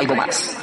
[0.00, 0.58] Algo más.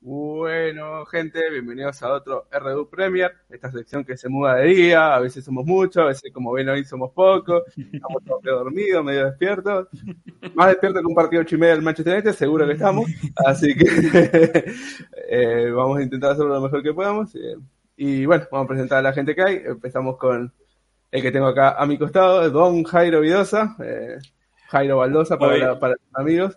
[0.00, 5.20] Bueno, gente, bienvenidos a otro RDU Premier, esta sección que se muda de día, a
[5.20, 9.24] veces somos muchos, a veces como ven hoy somos pocos, estamos todos medio dormidos, medio
[9.24, 9.88] despiertos,
[10.54, 13.10] más despiertos que un partido ocho y media del Manchester United, seguro que estamos,
[13.46, 13.86] así que
[15.30, 17.56] eh, vamos a intentar hacerlo lo mejor que podamos, eh,
[17.96, 20.52] y bueno, vamos a presentar a la gente que hay, empezamos con
[21.10, 24.18] el que tengo acá a mi costado, Don Jairo Vidosa, eh,
[24.68, 26.56] Jairo Baldosa para, Hoy- la- para los amigos.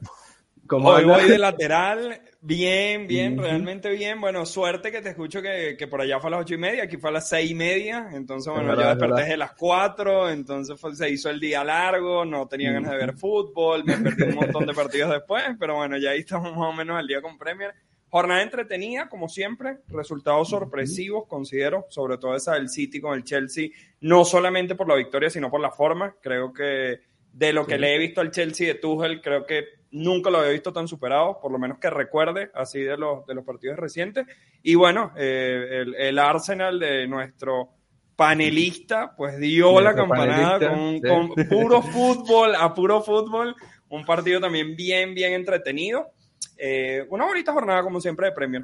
[0.68, 1.18] ¿Cómo Hoy anda?
[1.18, 4.22] voy de lateral, bien, bien, realmente bien.
[4.22, 6.84] Bueno, suerte que te escucho que, que por allá fue a las ocho y media,
[6.84, 8.10] aquí fue a las seis y media.
[8.14, 12.48] Entonces, bueno, verdad, desperté desde las cuatro, entonces fue- se hizo el día largo, no
[12.48, 16.12] tenía ganas de ver fútbol, me perdí un montón de partidos después, pero bueno, ya
[16.12, 17.74] ahí estamos más o menos al día con Premier.
[18.12, 23.70] Jornada entretenida, como siempre, resultados sorpresivos, considero, sobre todo esa del City con el Chelsea,
[24.02, 26.16] no solamente por la victoria, sino por la forma.
[26.22, 27.00] Creo que
[27.40, 30.52] de lo que le he visto al Chelsea de Tuchel, creo que nunca lo había
[30.52, 34.28] visto tan superado, por lo menos que recuerde, así de los, de los partidos recientes.
[34.62, 37.70] Y bueno, eh, el, el Arsenal de nuestro
[38.18, 40.60] panelista, pues dio la campanada
[41.02, 43.56] con, puro fútbol, a puro fútbol.
[43.88, 46.12] Un partido también bien, bien entretenido.
[46.58, 48.64] Eh, una bonita jornada, como siempre, de Premier.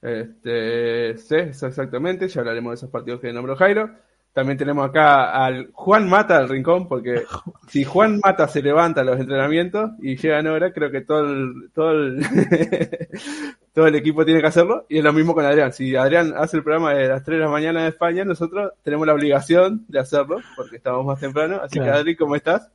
[0.00, 4.05] Este, sí, exactamente, ya hablaremos de esos partidos que nombró Jairo.
[4.36, 7.22] También tenemos acá al Juan Mata del Rincón, porque
[7.68, 11.20] si Juan Mata se levanta a los entrenamientos y llega en hora, creo que todo
[11.20, 12.22] el, todo el,
[13.72, 14.84] todo el equipo tiene que hacerlo.
[14.90, 15.72] Y es lo mismo con Adrián.
[15.72, 19.06] Si Adrián hace el programa de las 3 de la mañana de España, nosotros tenemos
[19.06, 21.58] la obligación de hacerlo, porque estamos más temprano.
[21.62, 21.88] Así que.
[21.88, 22.70] Adri, ¿cómo estás?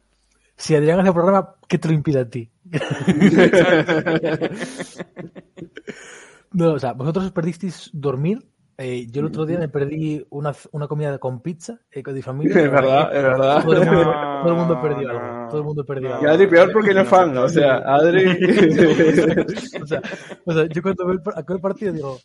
[0.55, 2.49] Si Adrián hace el programa, ¿qué te lo impide a ti?
[6.53, 8.50] no, o sea, vosotros os perdisteis dormir.
[8.83, 12.21] Eh, yo el otro día me perdí una, una comida con pizza eh, con mi
[12.21, 12.55] familia.
[12.65, 13.63] Es verdad, es verdad.
[13.63, 15.19] Todo el mundo, No, todo el mundo perdió no.
[15.19, 15.47] algo.
[15.49, 16.15] Todo el mundo perdió No.
[16.15, 16.29] Y algo.
[16.31, 18.25] Adri peor porque no es fan, o sea, Adri...
[19.81, 20.01] o, sea,
[20.45, 22.19] o sea, yo cuando veo el, el partido digo,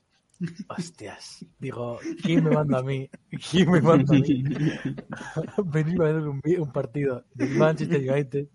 [0.69, 3.09] hostias, digo, ¿quién me manda a mí?
[3.50, 4.45] ¿Quién me manda a mí?
[5.65, 8.47] Venir a ver un, un partido del Manchester United.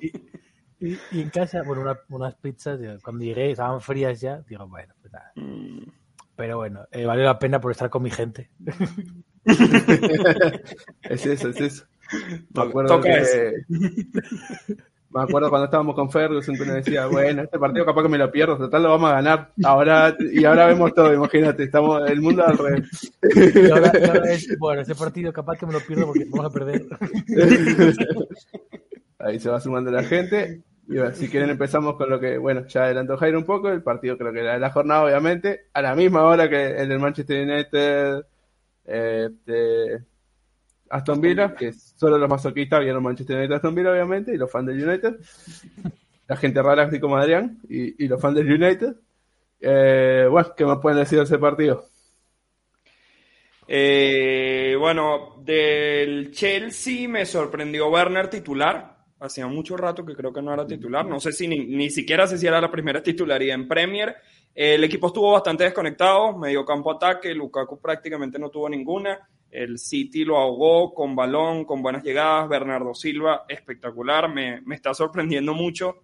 [0.00, 0.06] Y,
[0.86, 4.66] y- y en casa, bueno, una- unas pizzas, digo, cuando llegué estaban frías ya, digo,
[4.68, 5.32] bueno, pues nada.
[6.36, 8.50] Pero bueno, eh, valió la pena por estar con mi gente.
[11.02, 11.84] Es eso, es eso.
[12.54, 13.10] Me acuerdo toca.
[15.14, 18.16] Me acuerdo cuando estábamos con Ferguson que uno decía, bueno, este partido capaz que me
[18.16, 19.52] lo pierdo, total lo vamos a ganar.
[19.62, 23.12] Ahora, y ahora vemos todo, imagínate, estamos el mundo al revés.
[23.34, 26.46] Y ahora, y ahora es, bueno, este partido capaz que me lo pierdo porque vamos
[26.46, 26.86] a perder.
[29.18, 30.62] Ahí se va sumando la gente.
[30.88, 33.82] Y bueno, si quieren empezamos con lo que, bueno, ya adelantó Jairo un poco, el
[33.82, 36.98] partido creo que era de la jornada, obviamente, a la misma hora que el del
[36.98, 38.24] Manchester United,
[38.86, 40.02] eh, de
[40.90, 44.66] Aston Villa, que solo los masoquistas vieron Manchester United Aston Villa, obviamente, y los fans
[44.66, 45.16] del United.
[46.28, 48.94] La gente rara así como Adrián, y, y los fans del United.
[49.60, 51.86] Eh, bueno, ¿qué me pueden decir de ese partido?
[53.68, 58.91] Eh, bueno, del Chelsea me sorprendió Werner titular.
[59.22, 61.06] Hacía mucho rato que creo que no era titular.
[61.06, 64.16] No sé si ni, ni siquiera sé si era la primera titularidad en Premier.
[64.52, 69.28] El equipo estuvo bastante desconectado, medio campo ataque, Lukaku prácticamente no tuvo ninguna.
[69.48, 72.48] El City lo ahogó con balón, con buenas llegadas.
[72.48, 76.02] Bernardo Silva, espectacular, me, me está sorprendiendo mucho.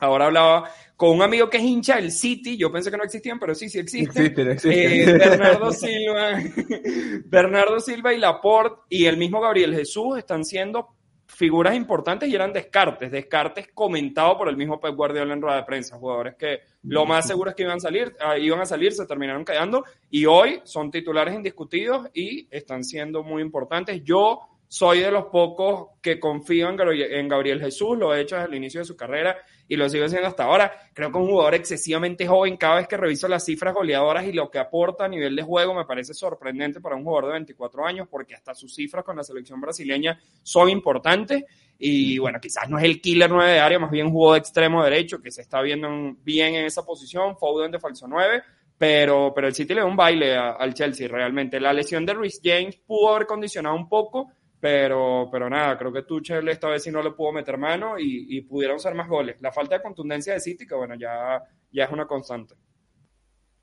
[0.00, 3.38] Ahora hablaba con un amigo que es hincha del City, yo pensé que no existían,
[3.38, 4.50] pero sí, sí existen.
[4.50, 5.12] Existen, Eh.
[5.18, 6.40] Bernardo Silva,
[7.24, 10.97] Bernardo Silva y Laporte y el mismo Gabriel Jesús están siendo
[11.38, 15.62] figuras importantes y eran descartes, descartes comentados por el mismo Pep Guardiola en rueda de
[15.62, 18.92] prensa, jugadores que lo más seguro es que iban a salir, ah, iban a salir,
[18.92, 24.02] se terminaron quedando y hoy son titulares indiscutidos y están siendo muy importantes.
[24.02, 28.56] Yo soy de los pocos que confío en Gabriel Jesús, lo he hecho desde el
[28.56, 29.38] inicio de su carrera
[29.68, 30.72] y lo sigo haciendo hasta ahora.
[30.94, 34.50] Creo que un jugador excesivamente joven, cada vez que reviso las cifras goleadoras y lo
[34.50, 38.08] que aporta a nivel de juego, me parece sorprendente para un jugador de 24 años,
[38.10, 41.44] porque hasta sus cifras con la selección brasileña son importantes.
[41.78, 44.82] Y bueno, quizás no es el killer 9 de área, más bien jugó de extremo
[44.82, 48.42] derecho, que se está viendo en- bien en esa posición, Foden de falso 9,
[48.76, 51.60] pero, pero el City le da un baile a- al Chelsea realmente.
[51.60, 54.30] La lesión de Rhys James pudo haber condicionado un poco,
[54.60, 58.26] pero, pero nada, creo que Tuchel esta vez sí no le pudo meter mano y,
[58.36, 59.40] y pudieron ser más goles.
[59.40, 62.54] La falta de contundencia de City, que bueno, ya, ya es una constante.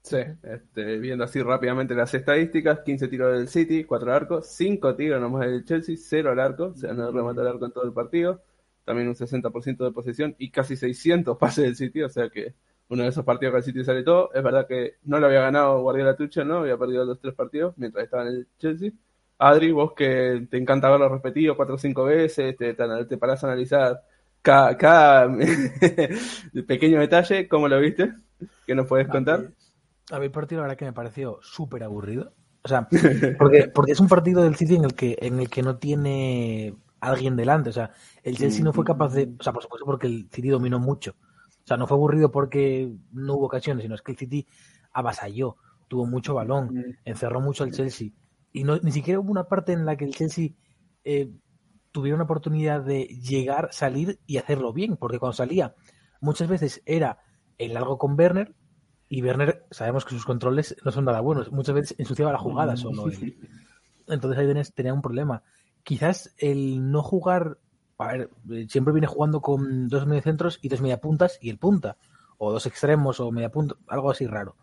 [0.04, 4.96] Sí, este, viendo así rápidamente las estadísticas, 15 tiros del City, 4 al arco, 5
[4.96, 7.86] tiros nomás del Chelsea, 0 al arco, o sea, no remata al arco en todo
[7.86, 8.44] el partido,
[8.84, 12.54] también un 60% de posesión y casi 600 pases del City, o sea que
[12.90, 15.42] uno de esos partidos que el City sale todo, es verdad que no lo había
[15.42, 16.58] ganado Guardiola Tuchel, ¿no?
[16.58, 18.92] Había perdido los tres partidos mientras estaba en el Chelsea.
[19.38, 23.44] Adri, vos que te encanta verlo repetido 4 o 5 veces, te, te, te parás
[23.44, 24.02] a analizar
[24.42, 25.28] cada, cada
[26.68, 28.14] pequeño detalle, ¿cómo lo viste?
[28.66, 29.52] ¿Qué nos puedes contar?
[30.12, 32.34] A mí el partido la verdad que me pareció súper aburrido.
[32.64, 32.88] O sea,
[33.38, 36.76] porque, porque es un partido del City en el que en el que no tiene
[37.00, 37.70] alguien delante.
[37.70, 37.92] O sea,
[38.24, 39.32] el Chelsea no fue capaz de.
[39.40, 41.16] O sea, por supuesto, porque el City dominó mucho.
[41.66, 44.48] O sea, no fue aburrido porque no hubo ocasiones, sino es que el City
[44.94, 48.10] avasalló, tuvo mucho balón, encerró mucho al Chelsea.
[48.56, 50.50] Y no, ni siquiera hubo una parte en la que el Chelsea
[51.04, 51.30] eh,
[51.92, 54.96] tuviera una oportunidad de llegar, salir y hacerlo bien.
[54.98, 55.76] Porque cuando salía,
[56.22, 57.20] muchas veces era
[57.58, 58.54] el largo con Werner,
[59.08, 61.52] y Werner, sabemos que sus controles no son nada buenos.
[61.52, 63.38] Muchas veces ensuciaba la jugada solo él.
[64.08, 65.44] Entonces ahí tenés- tenía un problema.
[65.84, 67.58] Quizás el no jugar.
[67.98, 71.98] A ver, eh, siempre viene jugando con dos mediocentros y dos mediapuntas y el punta.
[72.38, 74.56] O dos extremos o mediapunta, algo así raro.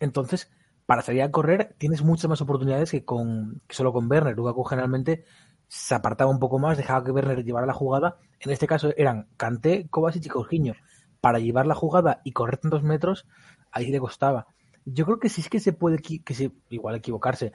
[0.00, 0.50] Entonces,
[0.86, 4.36] para salir a correr tienes muchas más oportunidades que con que solo con Werner.
[4.36, 5.24] Lukaku generalmente
[5.68, 8.18] se apartaba un poco más, dejaba que Werner llevara la jugada.
[8.40, 10.74] En este caso eran Kanté, Kovacic y Jorginho.
[11.20, 13.26] Para llevar la jugada y correr tantos metros,
[13.72, 14.46] ahí le costaba.
[14.84, 17.52] Yo creo que sí es que se puede, que se, igual equivocarse.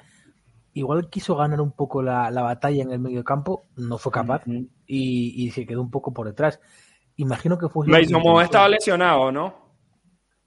[0.73, 4.43] Igual quiso ganar un poco la, la batalla en el medio campo, no fue capaz
[4.45, 4.65] y,
[5.45, 6.59] y se quedó un poco por detrás.
[7.15, 7.87] Imagino que fue.
[7.87, 9.70] Mason Mount estaba lesionado, ¿no?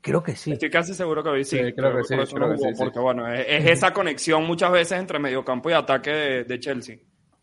[0.05, 0.53] Creo que sí.
[0.53, 1.57] Estoy casi seguro que hoy sí.
[1.57, 2.85] Sí, creo que sí, por eso creo no que jugó, sí, sí.
[2.85, 6.97] Porque bueno, es, es esa conexión muchas veces entre mediocampo y ataque de, de Chelsea.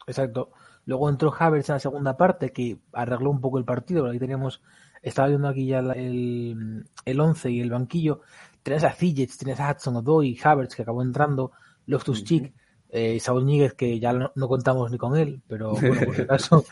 [0.05, 0.51] Exacto.
[0.85, 4.05] Luego entró Havertz en la segunda parte, que arregló un poco el partido.
[4.05, 4.61] Ahí teníamos,
[5.01, 8.21] estaba viendo aquí ya la- el, el 11 y el banquillo.
[8.61, 11.51] Tenías a Ziyech, tenías a Hudson Odoi, Havertz, que acabó entrando,
[11.87, 12.53] Loftus Cheek,
[12.89, 16.21] eh, Saúl Níguez, que ya no, no contamos ni con él, pero bueno, por si
[16.21, 16.63] acaso.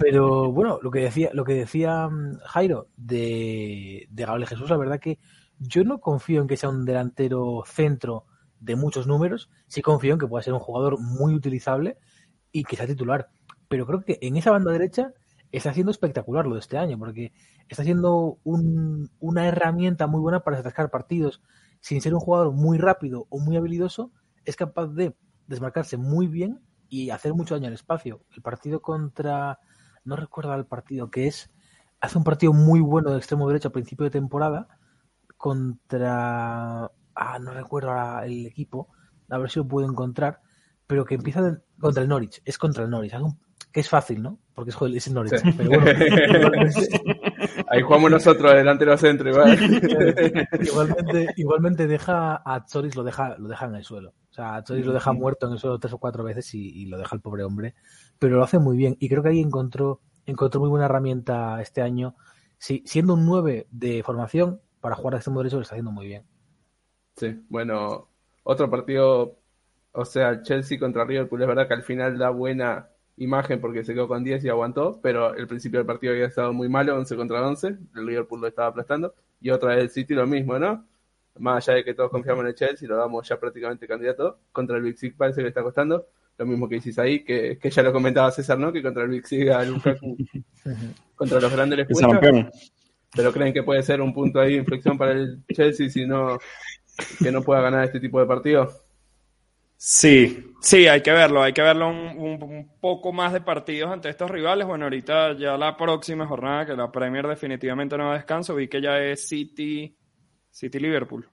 [0.00, 4.76] Pero bueno, lo que decía, lo que decía mm, Jairo de, de Gabriel Jesús, la
[4.76, 5.18] verdad que
[5.58, 8.26] yo no confío en que sea un delantero centro
[8.60, 11.98] de muchos números, sí confío en que pueda ser un jugador muy utilizable
[12.52, 13.30] y que sea titular.
[13.68, 15.12] Pero creo que en esa banda derecha
[15.52, 17.32] está siendo espectacular lo de este año, porque
[17.68, 21.42] está siendo un- una herramienta muy buena para atascar partidos.
[21.80, 24.12] Sin ser un jugador muy rápido o muy habilidoso,
[24.44, 25.14] es capaz de
[25.46, 26.60] desmarcarse muy bien
[26.92, 28.20] y hacer mucho daño al espacio.
[28.36, 29.58] El partido contra,
[30.04, 31.50] no recuerdo el partido que es,
[32.02, 34.68] hace un partido muy bueno de extremo derecho a principio de temporada
[35.38, 36.84] contra,
[37.14, 38.88] ah, no recuerdo ahora el equipo,
[39.30, 40.40] a ver si lo puedo encontrar,
[40.86, 43.40] pero que empieza de- contra el Norwich, es contra el Norwich, un-
[43.72, 44.38] que es fácil, ¿no?
[44.54, 45.50] Porque es, joder, es el Norwich, Sí.
[45.56, 45.86] pero bueno,
[47.68, 49.58] Ahí jugamos nosotros, delantero centro, igual.
[50.60, 54.12] igualmente, igualmente deja a Choris lo deja, lo deja en el suelo.
[54.32, 56.86] O sea, Choris lo deja muerto en el suelo tres o cuatro veces y, y
[56.86, 57.74] lo deja el pobre hombre.
[58.18, 58.96] Pero lo hace muy bien.
[58.98, 62.16] Y creo que ahí encontró, encontró muy buena herramienta este año.
[62.56, 66.06] Sí, siendo un 9 de formación, para jugar de extremo derecho lo está haciendo muy
[66.06, 66.24] bien.
[67.16, 68.08] Sí, bueno,
[68.42, 69.38] otro partido,
[69.92, 73.92] o sea, Chelsea contra Liverpool, es verdad que al final da buena imagen porque se
[73.92, 77.16] quedó con 10 y aguantó, pero el principio del partido había estado muy malo, 11
[77.16, 80.86] contra 11, el Liverpool lo estaba aplastando, y otra vez el City lo mismo, ¿no?
[81.38, 84.76] Más allá de que todos confiamos en el Chelsea, lo damos ya prácticamente candidato, contra
[84.76, 86.06] el Big Six parece que le está costando,
[86.38, 88.72] lo mismo que hiciste ahí, que, que ya lo comentaba César, ¿no?
[88.72, 90.16] Que contra el Big Six a Lukaku,
[91.16, 92.20] contra los grandes les cuesta,
[93.14, 96.38] pero creen que puede ser un punto ahí de inflexión para el Chelsea si no
[97.22, 98.82] que no pueda ganar este tipo de partidos.
[99.76, 103.90] Sí, sí, hay que verlo, hay que verlo un, un- un poco más de partidos
[103.90, 104.66] ante estos rivales.
[104.66, 108.68] Bueno, ahorita ya la próxima jornada, que la Premier definitivamente no va a descanso, vi
[108.68, 109.96] que ya es City,
[110.52, 111.26] City Liverpool.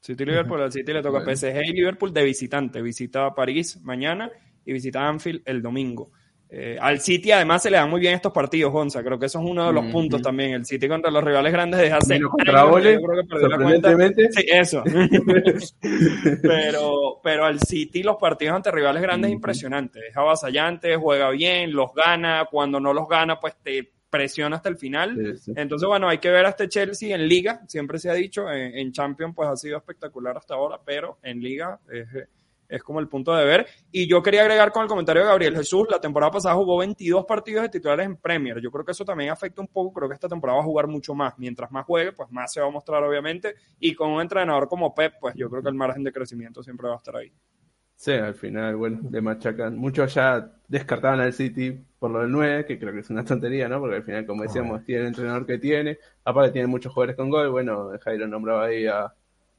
[0.00, 1.34] City Liverpool, al City le toca Bueno.
[1.36, 2.80] PSG y Liverpool de visitante.
[2.82, 4.30] Visita París mañana
[4.64, 6.12] y visita Anfield el domingo.
[6.48, 9.02] Eh, al City además se le dan muy bien estos partidos, Gonza.
[9.02, 9.92] Creo que eso es uno de los Ujú.
[9.92, 10.52] puntos también.
[10.52, 12.30] El City contra los rivales grandes desde hace años,
[12.70, 13.88] Ole, yo creo que perdió la cuenta.
[13.90, 14.32] sorprendentemente.
[14.32, 14.84] Sí, eso.
[16.42, 19.38] pero, pero al City los partidos ante rivales grandes es Ujú.
[19.38, 20.00] impresionante.
[20.08, 22.46] Es avasallante, juega bien, los gana.
[22.50, 25.14] Cuando no los gana, pues te presiona hasta el final.
[25.16, 25.52] Sí, sí.
[25.56, 28.76] Entonces, bueno, hay que ver a este Chelsea en Liga, siempre se ha dicho, en,
[28.76, 32.28] en Champions pues ha sido espectacular hasta ahora, pero en Liga es,
[32.68, 33.66] es como el punto de ver.
[33.90, 37.24] Y yo quería agregar con el comentario de Gabriel Jesús, la temporada pasada jugó 22
[37.24, 38.60] partidos de titulares en Premier.
[38.60, 40.86] Yo creo que eso también afecta un poco, creo que esta temporada va a jugar
[40.86, 41.34] mucho más.
[41.38, 43.54] Mientras más juegue, pues más se va a mostrar obviamente.
[43.78, 46.88] Y con un entrenador como Pep, pues yo creo que el margen de crecimiento siempre
[46.88, 47.32] va a estar ahí.
[47.96, 49.76] Sí, al final, bueno, le machacan.
[49.76, 53.68] Muchos ya descartaban al City por lo del 9, que creo que es una tontería,
[53.68, 53.80] ¿no?
[53.80, 55.98] Porque al final, como decíamos, tiene el entrenador que tiene.
[56.24, 57.48] Aparte, tiene muchos jugadores con gol.
[57.50, 59.12] Bueno, Jairo nombraba ahí a,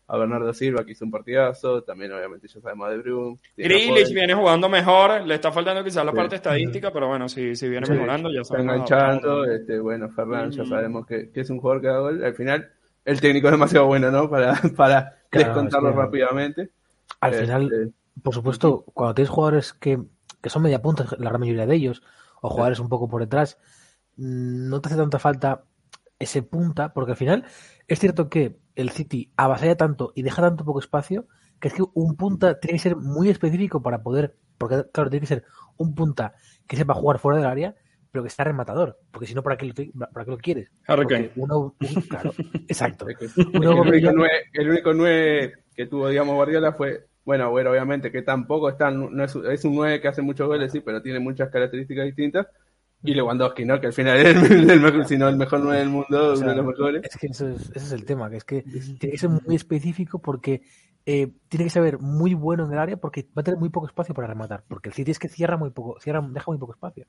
[0.09, 1.81] a Bernardo Silva, que hizo un partidazo.
[1.83, 6.11] También, obviamente, ya sabemos de a Grealish viene jugando mejor, le está faltando quizás la
[6.11, 6.17] Sí.
[6.17, 8.73] parte estadística, pero bueno, si, si viene Sí, mejorando, ya está sabemos.
[8.75, 9.45] enganchando.
[9.45, 12.23] Este, bueno, Ferran, ya sabemos que, que es un jugador que da gol.
[12.23, 12.69] Al final,
[13.03, 14.29] el técnico es demasiado bueno, ¿no?
[14.29, 16.69] Para, para Claro, descontarlo rápidamente.
[17.19, 20.03] Al Este, final, por supuesto, cuando tienes jugadores que,
[20.41, 22.01] que son media punta, la gran mayoría de ellos,
[22.41, 23.57] o jugadores un poco por detrás,
[24.15, 25.63] mm, no te hace tanta falta
[26.19, 27.45] ese punta, porque al final
[27.87, 31.27] es cierto que el City avasalla tanto y deja tanto poco espacio,
[31.59, 35.21] que es que un punta tiene que ser muy específico para poder, porque claro, tiene
[35.21, 35.43] que ser
[35.77, 36.33] un punta
[36.67, 37.75] que sepa jugar fuera del área,
[38.11, 39.73] pero que está rematador, porque si no, ¿para qué lo,
[40.11, 40.71] para qué lo quieres?
[40.87, 42.33] Harry uno, un- claro,
[42.67, 43.05] exacto.
[43.53, 44.11] Uno único
[44.53, 49.21] el único 9 que tuvo, digamos, Guardiola fue, bueno, bueno, obviamente que tampoco está, no
[49.21, 52.47] es, es un 9 que hace muchos goles, sí, pero tiene muchas características distintas.
[53.03, 53.81] Y Lewandowski, ¿no?
[53.81, 56.35] Que al final es el, el mejor, si no el mejor 9 del mundo, O
[56.37, 57.03] sea, uno de los mejores.
[57.03, 59.57] Es que eso es, ese es el tema, que es que tiene que ser muy
[59.57, 60.61] específico porque
[61.05, 63.87] eh, tiene que saber muy bueno en el área porque va a tener muy poco
[63.87, 64.63] espacio para rematar.
[64.65, 67.07] Porque el City es que cierra muy poco, cierra, deja muy poco espacio.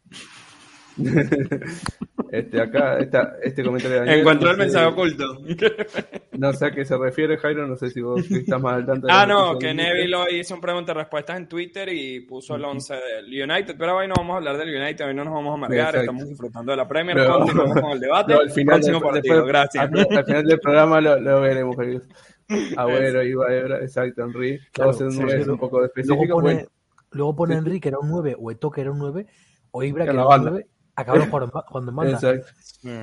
[2.31, 5.25] Este, acá, esta, este comentario de Daniel, Encuentro no el sé- mensaje oculto.
[6.39, 9.09] No sé a qué se refiere, Jairo, no sé si vos estás más al tanto.
[9.09, 12.55] de Ah, no, que Neville hoy hizo un pregunta y respuestas en Twitter y puso
[12.55, 15.35] el 11 del United, pero hoy no vamos a hablar del United, hoy no nos
[15.35, 16.01] vamos a amargar, Exacto.
[16.01, 18.35] estamos disfrutando de la Premier, Pero- continuamos con el debate.
[18.35, 19.85] No, al final, Próximo después- partido, después- gracias.
[19.85, 22.03] Al, al final del programa lo, lo veremos, Jairo.
[22.77, 24.59] Agüero, Iba, Ebra, exacto, Henry.
[24.73, 26.35] Claro, Todos en sí, un sí, nueve un poco Luego específico.
[26.37, 26.69] pone, bueno,
[27.11, 27.59] luego pone Sí.
[27.59, 29.27] Enrique, que era un 9, o Eto, que era un 9,
[29.73, 30.51] o Ibra, que era un banda.
[30.51, 30.67] 9,
[31.01, 32.13] acabaron jugando, jugando en banda.
[32.15, 32.53] exacto.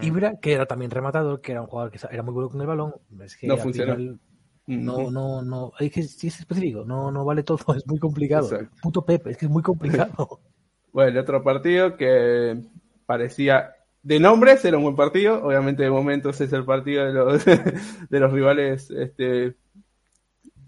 [0.01, 2.67] Ibra, que era también rematador, que era un jugador que era muy bueno con el
[2.67, 4.19] balón, es que No final
[4.67, 8.45] no, no, no, es que sí es específico, no, no vale todo, es muy complicado.
[8.45, 8.75] Exacto.
[8.81, 10.39] Puto Pepe, es que es muy complicado.
[10.91, 12.57] Bueno, el otro partido que
[13.05, 17.43] parecía de nombres era un buen partido, obviamente de momentos es el partido de los,
[17.43, 19.57] de los rivales, este,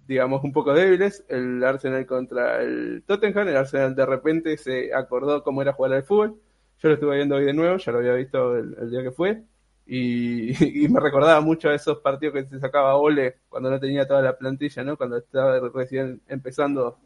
[0.05, 5.43] digamos, un poco débiles, el Arsenal contra el Tottenham, el Arsenal de repente se acordó
[5.43, 6.41] cómo era jugar al fútbol,
[6.79, 9.11] yo lo estuve viendo hoy de nuevo, ya lo había visto el, el día que
[9.11, 9.43] fue,
[9.85, 14.07] y, y me recordaba mucho a esos partidos que se sacaba Ole cuando no tenía
[14.07, 14.97] toda la plantilla, ¿no?
[14.97, 16.99] Cuando estaba recién empezando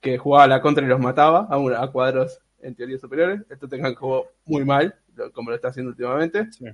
[0.00, 3.42] que jugaba la contra y los mataba a, una- a cuadros en teoría superiores.
[3.50, 4.94] El Tottenham jugó muy mal,
[5.34, 6.50] como lo está haciendo últimamente.
[6.52, 6.66] Sí.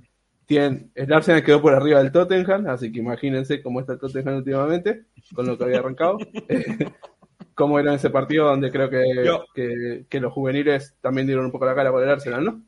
[0.47, 4.37] Tienen, el Arsenal quedó por arriba del Tottenham, así que imagínense cómo está el Tottenham
[4.39, 6.19] últimamente, con lo que había arrancado.
[7.55, 11.53] Cómo era ese partido donde creo que, Yo- que, que los juveniles también dieron un
[11.53, 12.63] poco la cara por el Arsenal, ¿no?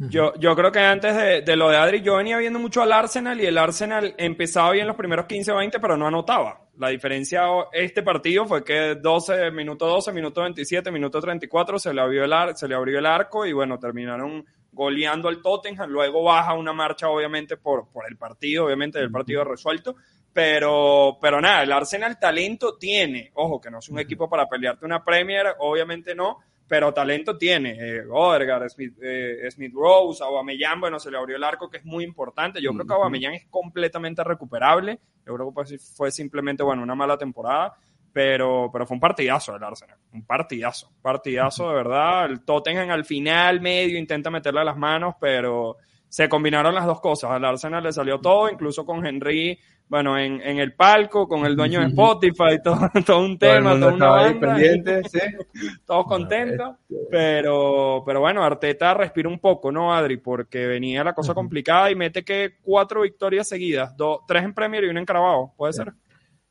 [0.00, 2.92] Yo, yo creo que antes de, de lo de Adri, yo venía viendo mucho al
[2.92, 6.60] Arsenal y el Arsenal empezaba bien los primeros 15 o 20, pero no anotaba.
[6.76, 7.42] La diferencia
[7.72, 12.32] este partido fue que 12, minuto 12, minuto 27, minuto 34 se le abrió el,
[12.32, 15.90] ar- se le abrió el arco y bueno, terminaron goleando al Tottenham.
[15.90, 19.96] Luego baja una marcha, obviamente, por, por el partido, obviamente, del partido resuelto.
[20.38, 23.32] Pero, pero nada, el Arsenal talento tiene.
[23.34, 27.72] Ojo, que no es un equipo para pelearte una Premier, obviamente no, pero talento tiene.
[27.76, 31.84] Eh, Odegaard, Smith, eh, Smith Rose, Aubameyang, bueno, se le abrió el arco, que es
[31.84, 32.62] muy importante.
[32.62, 32.92] Yo creo que.
[32.92, 35.00] Aubameyang es completamente recuperable.
[35.26, 37.74] Yo creo que fue simplemente, bueno, una mala temporada.
[38.12, 42.26] Pero, pero fue un partidazo el Arsenal, un partidazo, partidazo de verdad.
[42.26, 45.78] El Tottenham al final, medio, intenta meterle las manos, pero
[46.08, 47.32] se combinaron las dos cosas.
[47.32, 51.56] Al Arsenal le salió todo, incluso con Henry, bueno, en, en el palco, con el
[51.56, 55.18] dueño de Spotify, todo, todo un tema, toda una banda, pendiente, sí.
[55.86, 56.76] todos contentos.
[57.10, 60.18] Pero, pero bueno, Arteta respira un poco, ¿no, Adri?
[60.18, 64.84] Porque venía la cosa complicada y mete que cuatro victorias seguidas, dos, tres en Premier
[64.84, 65.92] y una en Carabao, ¿puede ser?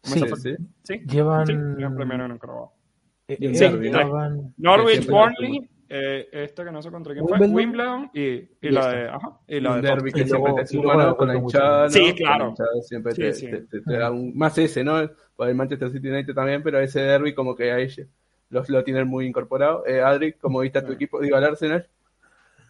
[0.04, 0.94] Sí, Sí, sí.
[1.08, 2.74] Llevan- en Premier y una en Carabao.
[3.28, 7.56] Eh, eh, llevaban- Norwich, Burnley, eh, este que no sé contra quién fue, Wimbledon.
[7.56, 8.92] Wimbledon y, y Y la esta.
[8.96, 11.36] de, ajá, y la un de derby que Y luego- siempre te suma, Con la
[11.38, 11.90] hinchada, ¿no?
[11.90, 12.50] Sí, la claro.
[12.50, 13.46] hinchada siempre Sí, te, sí.
[13.50, 15.00] te- te- te da un, más ese, ¿no?
[15.00, 17.88] El Manchester City United también, pero ese derby como que ahí
[18.50, 19.86] los, lo tienen muy incorporado.
[19.86, 21.20] Eh, Adri, ¿cómo viste a tu equipo?
[21.20, 21.88] Digo, al Arsenal.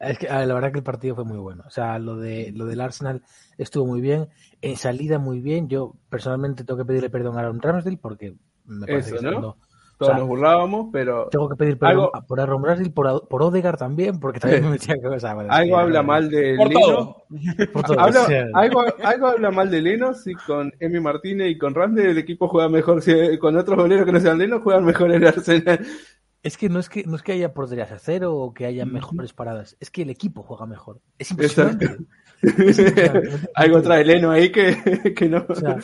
[0.00, 1.62] Es que la verdad que el partido fue muy bueno.
[1.66, 3.22] O sea, lo de lo del Arsenal
[3.58, 4.28] estuvo muy bien.
[4.60, 5.68] En salida muy bien.
[5.68, 8.34] Yo personalmente tengo que pedirle perdón a Aaron Ramsdale porque
[8.64, 9.56] me parece Eso, que ¿no?
[9.98, 13.28] Todos O sea, nos burlábamos, pero Tengo que pedir perdón Algo- por Aaron Ramsdale, por,
[13.28, 15.34] por Odegaard también, porque también me metía cosas.
[15.34, 16.80] bueno, algo sí, habla no, mal de Por Lino.
[16.80, 17.24] todo.
[17.72, 21.50] por todo, Habla- o sea, algo, algo habla mal de Leno si con Emi Martínez
[21.50, 23.02] y con Ramsey el equipo juega mejor.
[23.02, 25.80] Si con otros goleros que no sean Leno juegan mejor el Arsenal.
[26.42, 28.84] Es que no es que no es que haya porterías a cero o que haya
[28.84, 31.00] mejores paradas, es que el equipo juega mejor.
[31.18, 31.96] Es impresionante.
[32.42, 33.48] impresionante.
[33.54, 35.46] algo trae Leno ahí que, que no.
[35.48, 35.78] O sea,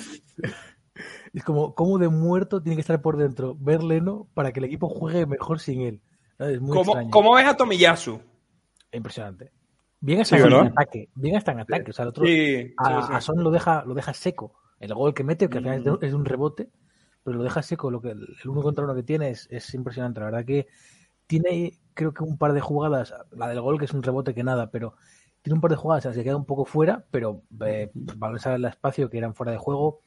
[1.32, 4.64] es como, como de muerto tiene que estar por dentro, ver Leno para que el
[4.64, 6.00] equipo juegue mejor sin él.
[6.38, 7.10] Es muy ¿Cómo, extraño.
[7.10, 8.20] ¿Cómo ves a Tomiyasu?
[8.92, 9.52] Impresionante.
[10.00, 11.90] Bien hasta Sí, en ataque, bien hasta en ataque.
[11.90, 13.12] O sea, el otro, Sí, a, sí, sí.
[13.14, 14.54] a Son lo deja, lo deja seco.
[14.78, 15.98] El gol que mete, que al final es de- Mm.
[16.00, 16.70] es un rebote,
[17.22, 17.90] pero lo deja seco.
[17.90, 20.20] Lo que, el uno contra uno que tiene es, es impresionante.
[20.20, 20.66] La verdad que
[21.26, 24.42] tiene, creo que un par de jugadas, la del gol que es un rebote que
[24.42, 24.94] nada, pero
[25.42, 28.46] tiene un par de jugadas en las que queda un poco fuera, pero eh, balones
[28.46, 30.00] al espacio que eran fuera de juego.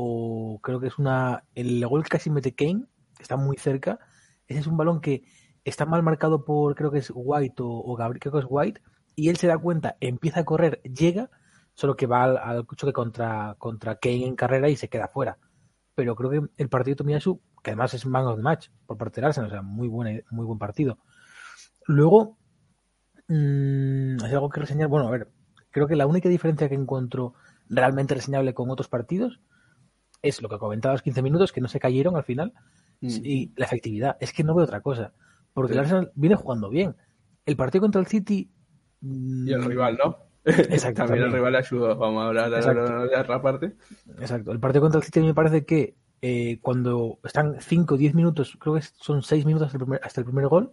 [0.00, 1.42] O creo que es una.
[1.56, 2.84] El gol casi mete Kane,
[3.16, 3.98] que está muy cerca.
[4.46, 5.24] Ese es un balón que
[5.64, 8.80] está mal marcado por, creo que es White o, Gabriel, creo que es White,
[9.16, 11.30] y él se da cuenta, empieza a correr, llega,
[11.74, 15.36] solo que va al, al choque contra, contra Kane en carrera y se queda fuera.
[15.96, 18.96] Pero creo que el partido de Tomiyasu, que además es man of the match por
[18.96, 20.98] parte del Arsenal, o sea, muy, buena, muy buen partido.
[21.86, 22.38] Luego,
[23.26, 24.86] mm, hay algo que reseñar.
[24.86, 25.28] Bueno, a ver,
[25.72, 27.34] creo que la única diferencia que encuentro
[27.68, 29.40] realmente reseñable con otros partidos
[30.22, 32.52] es lo que comentaba los 15 minutos, que no se cayeron al final,
[33.00, 34.16] y la efectividad.
[34.20, 35.12] Es que no veo otra cosa.
[35.52, 35.78] Porque el.
[35.80, 36.96] Arsenal viene jugando bien.
[37.46, 38.50] El partido contra el City.
[39.00, 40.18] mm, Y el rival, ¿no?
[40.44, 41.96] Exacto, También el rival ayudó.
[41.96, 43.76] Vamos a hablar de otra parte.
[44.18, 44.50] Exacto.
[44.52, 48.56] El partido contra el City me parece que eh, cuando están 5 o 10 minutos,
[48.58, 50.72] creo que son 6 minutos hasta el, primer, hasta el primer gol,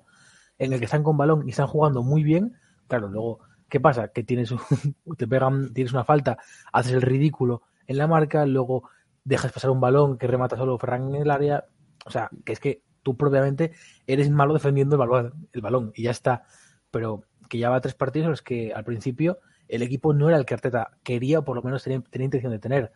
[0.57, 2.53] en el que están con balón y están jugando muy bien,
[2.87, 4.07] claro, luego, ¿qué pasa?
[4.07, 4.59] Que tienes un-
[5.17, 6.39] te pegan, tienes una falta,
[6.73, 8.89] haces el ridículo en la marca, luego
[9.25, 11.65] dejas pasar un balón que remata solo Ferran en el área,
[12.05, 13.73] o sea, que es que tú propiamente
[14.07, 16.45] eres malo defendiendo el balón, el balón y ya está.
[16.91, 20.37] Pero que ya va tres partidos en los que al principio el equipo no era
[20.37, 22.93] el que Arteta quería o por lo menos tenía, tenía intención de tener.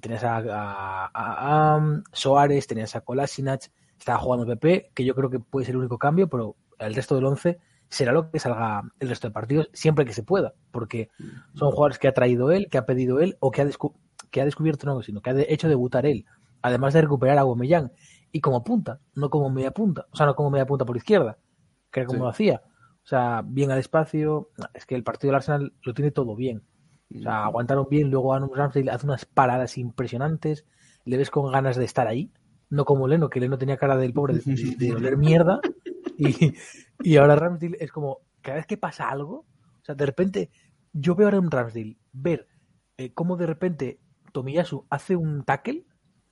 [0.00, 5.28] Tenías a, a, a- a Soares, tenías a Kolasinac, estaba jugando PP, que yo creo
[5.30, 7.58] que puede ser el único cambio, pero el resto del 11
[7.90, 11.10] será lo que salga el resto de partidos siempre que se pueda, porque
[11.54, 13.94] son jugadores que ha traído él, que ha pedido él o que ha, descu-
[14.34, 16.24] que ha descubierto, no, sino que ha hecho debutar él,
[16.60, 17.92] además de recuperar a Aubameyang
[18.32, 21.38] y como punta, no como media punta, o sea, no como media punta por izquierda,
[21.92, 22.22] que era como Sí.
[22.24, 22.62] lo hacía.
[23.04, 26.64] O sea, bien al espacio, es que el partido del Arsenal lo tiene todo bien.
[27.14, 30.64] O sea, aguantaron bien, luego Aaron Ramsdale hace unas paradas impresionantes,
[31.04, 32.32] le ves con ganas de estar ahí,
[32.70, 35.60] no como Leno, que Leno tenía cara del pobre de, de- de oler mierda,
[36.18, 36.54] y,
[37.04, 39.44] y ahora Ramsdale es como, cada vez que pasa algo,
[39.80, 40.50] o sea, de repente,
[40.92, 42.48] yo veo ahora un Ramsdale ver
[42.96, 43.98] eh, cómo de repente
[44.34, 45.84] Tomiyasu hace un tackle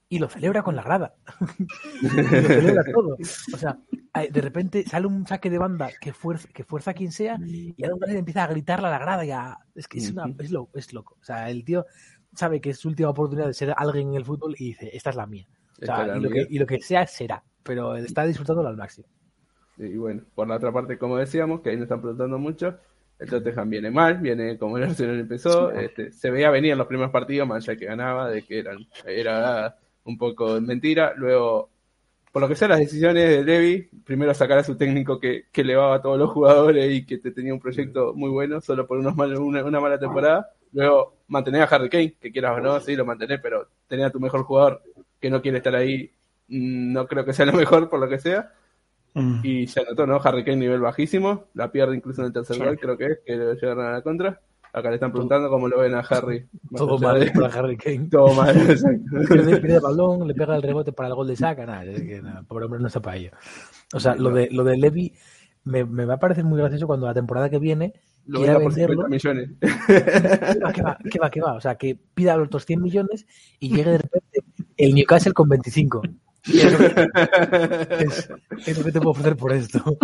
[0.09, 1.15] y lo celebra con la grada.
[2.01, 3.17] y lo celebra todo.
[3.53, 3.79] O sea,
[4.13, 7.37] eh, de repente sale un saque de banda que fuerza, que fuerza a quien sea
[7.77, 10.25] y Aaron Ramsdale empieza a gritarle a la grada y a- es que es, una,
[10.37, 11.17] es, lo- es loco.
[11.19, 11.85] O sea, el tío
[12.35, 15.09] sabe que es su última oportunidad de ser alguien en el fútbol y dice, esta
[15.09, 15.47] es la mía.
[15.81, 17.43] O sea, lo que, y lo que sea, será.
[17.63, 19.07] Pero está disfrutándolo al máximo.
[19.77, 22.77] Y bueno, por la otra parte, como decíamos, que ahí nos están preguntando mucho,
[23.23, 26.87] el Tottenham viene mal, viene como el Arsenal empezó, este, se veía venir en los
[26.87, 31.69] primeros partidos, más allá que ganaba, de que eran, era un poco mentira, luego,
[32.31, 35.61] por lo que sea las decisiones de Levy, primero sacar a su técnico que, que
[35.61, 38.97] elevaba a todos los jugadores y que te tenía un proyecto muy bueno, solo por
[38.97, 42.79] unos mal- una, una mala temporada, luego mantener a Harry Kane, que quieras o no,
[42.79, 44.81] sí, lo mantenés, pero tener a tu mejor jugador
[45.19, 46.11] que no quiere estar ahí,
[46.47, 48.51] mm, no creo que sea lo mejor por lo que sea,
[49.43, 50.19] y se anotó, ¿no?
[50.23, 53.35] Harry Kane nivel bajísimo, la pierde incluso en el tercer gol, creo que es, que
[53.35, 54.39] lo llegaron a la contra.
[54.75, 56.47] Acá le están preguntando cómo lo ven a Harry.
[56.75, 58.07] Todo mal de- para Harry Kane.
[58.09, 59.03] Todo mal, exacto.
[59.27, 62.01] pierde, pierde el balón, le pega el rebote para el gol de saca, nada, es
[62.01, 63.31] que pobre hombre no está para ello.
[63.93, 65.13] O sea, lo de, lo de Levy
[65.65, 67.93] me, me va a parecer muy gracioso cuando la temporada que viene
[68.25, 69.03] Lo quiera venderlo.
[69.07, 69.49] 50 millones.
[69.59, 71.53] ¿Qué va, qué va, qué va, qué va?
[71.53, 73.27] O sea, que pida los otros 100 millones
[73.59, 74.39] y llegue de repente
[74.75, 76.01] el Newcastle con 25.
[76.45, 76.73] Y es,
[77.99, 78.29] es-
[78.67, 79.81] es lo que te puedo ofrecer por esto.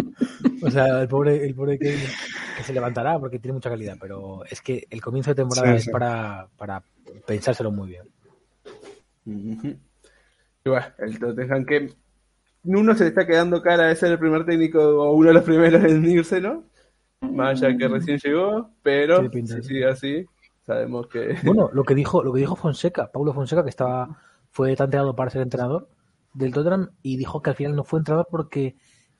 [0.61, 1.95] O sea, el pobre, el pobre que,
[2.57, 5.77] que se levantará porque tiene mucha calidad, pero es que el comienzo de temporada Sí,
[5.77, 5.89] es sí.
[5.91, 6.83] para, para
[7.25, 8.03] pensárselo muy bien.
[9.25, 11.93] Y bueno, el Tottenham que
[12.65, 15.43] uno se le está quedando cara de ser el primer técnico o uno de los
[15.43, 16.65] primeros en irse, ¿no?
[17.21, 19.67] Más allá que recién llegó, pero pinta, si sí.
[19.69, 20.25] sigue así,
[20.65, 21.37] sabemos que...
[21.43, 24.17] Bueno, lo que dijo, lo que dijo Fonseca, Paulo Fonseca, que estaba,
[24.51, 25.87] fue tanteado para ser entrenador,
[26.33, 28.75] del Tottenham y dijo que al final no fue entrenador porque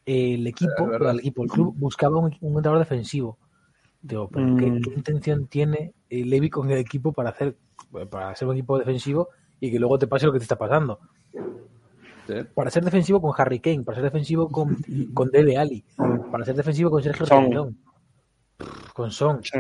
[0.05, 3.37] eh, el equipo, el equipo, el club buscaba un, un entrenador defensivo.
[4.01, 4.81] Digo, pero ¿qué, Mm.
[4.81, 7.57] qué intención tiene eh, Levy con el equipo para hacer
[8.09, 10.99] para ser un equipo defensivo y que luego te pase lo que te está pasando?
[12.27, 12.33] Sí.
[12.53, 14.77] Para ser defensivo con Harry Kane, para ser defensivo con,
[15.13, 15.83] con Dele Ali,
[16.31, 17.41] para ser defensivo con Sergio Son.
[17.43, 17.77] Reguilón,
[18.93, 19.41] con Son.
[19.43, 19.51] Sí.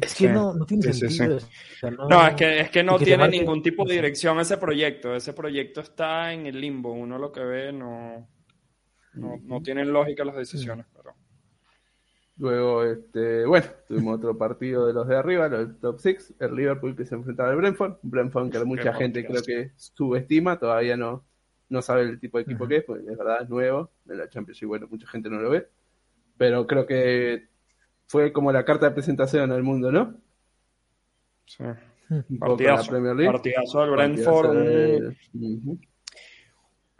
[0.00, 0.28] Es que Sí.
[0.28, 1.36] no, no tiene Sí, sí, sentido.
[1.36, 1.40] o
[1.80, 4.38] sea, no, No, es que, es que no que tiene marque- ningún tipo de dirección
[4.40, 5.14] ese proyecto.
[5.14, 6.92] Ese proyecto está en el limbo.
[6.92, 8.26] Uno lo que ve no,
[9.14, 10.86] no, no tienen lógica las decisiones.
[10.96, 11.14] Pero...
[12.36, 16.54] Luego, este, bueno, tuvimos otro partido de los de arriba, los del top 6, el
[16.56, 20.58] Liverpool que se enfrentaba al Brentford, un Brentford que mucha Qué gente creo que subestima,
[20.58, 21.24] todavía no,
[21.68, 24.28] no sabe el tipo de equipo que es, porque es verdad, es nuevo, en la
[24.28, 25.68] Championship, bueno, mucha gente no lo ve,
[26.36, 27.46] pero creo que
[28.14, 30.14] fue como la carta de presentación al mundo, ¿no?
[31.46, 31.64] Sí.
[31.64, 31.74] Un
[32.10, 32.90] en la Partidazo.
[32.92, 33.32] Premier League.
[33.32, 34.56] Partidazo del Partidazo Brentford.
[34.56, 35.78] Un, de- Ujú.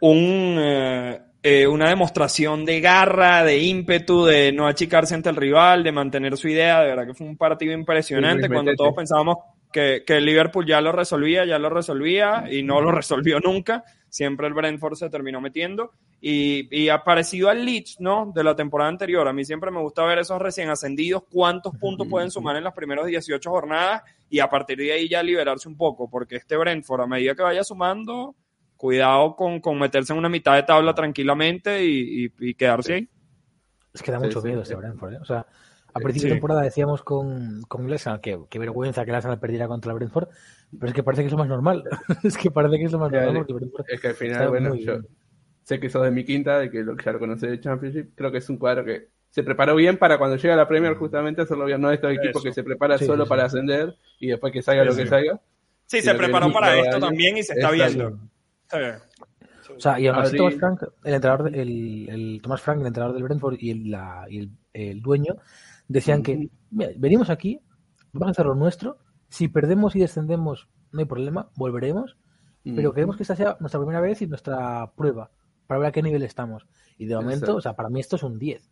[0.01, 5.83] un, eh, eh, una demostración de garra, de ímpetu, de no achicarse ante el rival,
[5.83, 6.81] de mantener su idea.
[6.81, 9.37] De verdad que fue un partido impresionante Sí, cuando todos pensábamos
[9.71, 13.85] que, que el Liverpool ya lo resolvía, ya lo resolvía y no lo resolvió nunca.
[14.15, 18.31] Siempre el Brentford se terminó metiendo y, y ha parecido al Leeds, ¿no?
[18.33, 19.27] De la temporada anterior.
[19.27, 22.73] A mí siempre me gusta ver esos recién ascendidos, cuántos puntos pueden sumar en las
[22.73, 27.01] primeras 18 jornadas y a partir de ahí ya liberarse un poco, porque este Brentford,
[27.01, 28.35] a medida que vaya sumando,
[28.77, 33.09] cuidado con, con meterse en una mitad de tabla tranquilamente y, y- y quedarse ahí.
[33.93, 34.71] Es que da Sí, mucho sí, miedo sí.
[34.71, 35.13] este Brentford.
[35.13, 35.17] ¿eh?
[35.21, 35.45] O sea,
[35.93, 36.27] a principio Sí.
[36.27, 39.97] de temporada decíamos con, con Arsenal que qué vergüenza que el Arsenal perdiera contra el
[39.97, 40.29] Brentford,
[40.79, 41.83] pero es que parece que es lo más normal.
[42.23, 44.49] es que parece que es lo más normal porque Brentford Es que al final, está
[44.49, 45.07] bueno, yo bien.
[45.63, 48.11] sé que sos de mi quinta, de que lo que ya lo conocés de Championship,
[48.15, 51.41] creo que es un cuadro que se preparó bien para cuando llega la Premier justamente
[51.41, 54.53] hacerlo bien, no estos equipos que se preparan Sí, solo sí, para ascender y después
[54.53, 55.07] que salga Sí, lo que sí.
[55.09, 55.41] salga.
[55.87, 57.05] Sí, se preparó para esto año.
[57.07, 57.93] también y se está Exacto.
[57.97, 58.19] viendo.
[58.63, 58.95] Está bien.
[59.75, 62.87] O sea, y así Adri- Thomas Frank, el entrenador, de- el, el Thomas Frank, el
[62.87, 65.35] entrenador del Brentford y el, la- y el, el dueño,
[65.87, 67.59] decían que "Mira, venimos aquí,
[68.13, 68.97] vamos a hacer lo nuestro,
[69.35, 72.17] si perdemos y descendemos no hay problema, volveremos,
[72.63, 72.93] pero Mm.
[72.93, 75.29] queremos que esta sea nuestra primera vez y nuestra prueba,
[75.67, 76.67] para ver a qué nivel estamos.
[76.97, 77.55] Y de momento, Exacto.
[77.57, 78.71] o sea, para mí esto es un 10.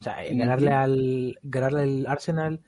[0.00, 2.62] O sea, eh, ganarle al ganarle al Arsenal,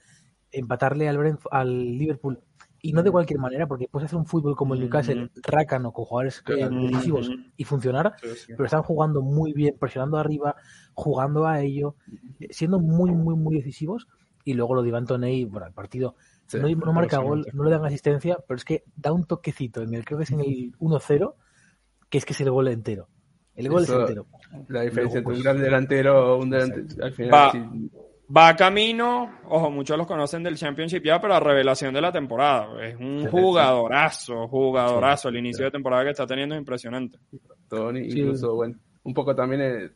[0.51, 2.41] empatarle al, al Liverpool,
[2.83, 6.05] y no de cualquier manera, porque puedes hacer un fútbol como el Newcastle, rácano, con
[6.05, 8.47] jugadores eh, decisivos y funcionar, Sí, sí.
[8.49, 10.57] pero están jugando muy bien, presionando arriba,
[10.93, 11.95] jugando a ello,
[12.41, 14.09] eh, siendo muy, muy, muy decisivos.
[14.45, 16.17] Y luego lo de Iván Toney, bueno, el partido
[16.47, 19.83] Sí, no, no marca gol, no le dan asistencia, pero es que da un toquecito
[19.83, 21.35] en el, creo que es en el 1-0,
[22.11, 23.09] que es que es el gol entero.
[23.55, 24.27] El gol Eso- es entero.
[24.69, 27.53] La diferencia entre un pues, gran delantero o un delantero, al final Va.
[27.53, 27.91] sí,
[28.35, 32.83] Va camino, ojo, muchos los conocen del Championship ya, pero la revelación de la temporada.
[32.87, 35.29] Es un jugadorazo, jugadorazo.
[35.29, 35.65] El inicio sí.
[35.65, 37.19] de temporada que está teniendo es impresionante.
[37.69, 38.21] Tony, Sí.
[38.21, 39.91] incluso, bueno, un poco también eh,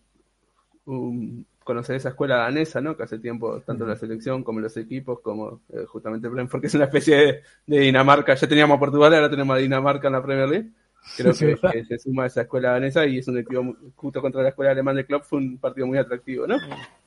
[0.85, 2.97] un- conocer esa escuela danesa, ¿no?
[2.97, 6.75] Que hace tiempo, tanto la selección como los equipos, como eh, justamente Brentford, que es
[6.75, 8.35] una especie de, de Dinamarca.
[8.35, 10.71] Ya teníamos a Portugal, ahora tenemos a Dinamarca en la Premier League.
[11.17, 14.43] Creo Sí, que, se suma a esa escuela danesa y es un equipo justo contra
[14.43, 16.57] la escuela alemana de club, fue un partido muy atractivo, ¿no?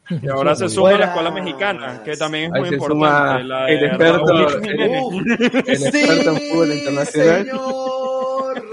[0.09, 1.09] Y ahora se suma la Buenas.
[1.09, 3.05] escuela mexicana, que también es Ahí muy se importante.
[3.05, 7.45] suma la el experto, El experto en fútbol internacional.
[7.45, 7.98] señor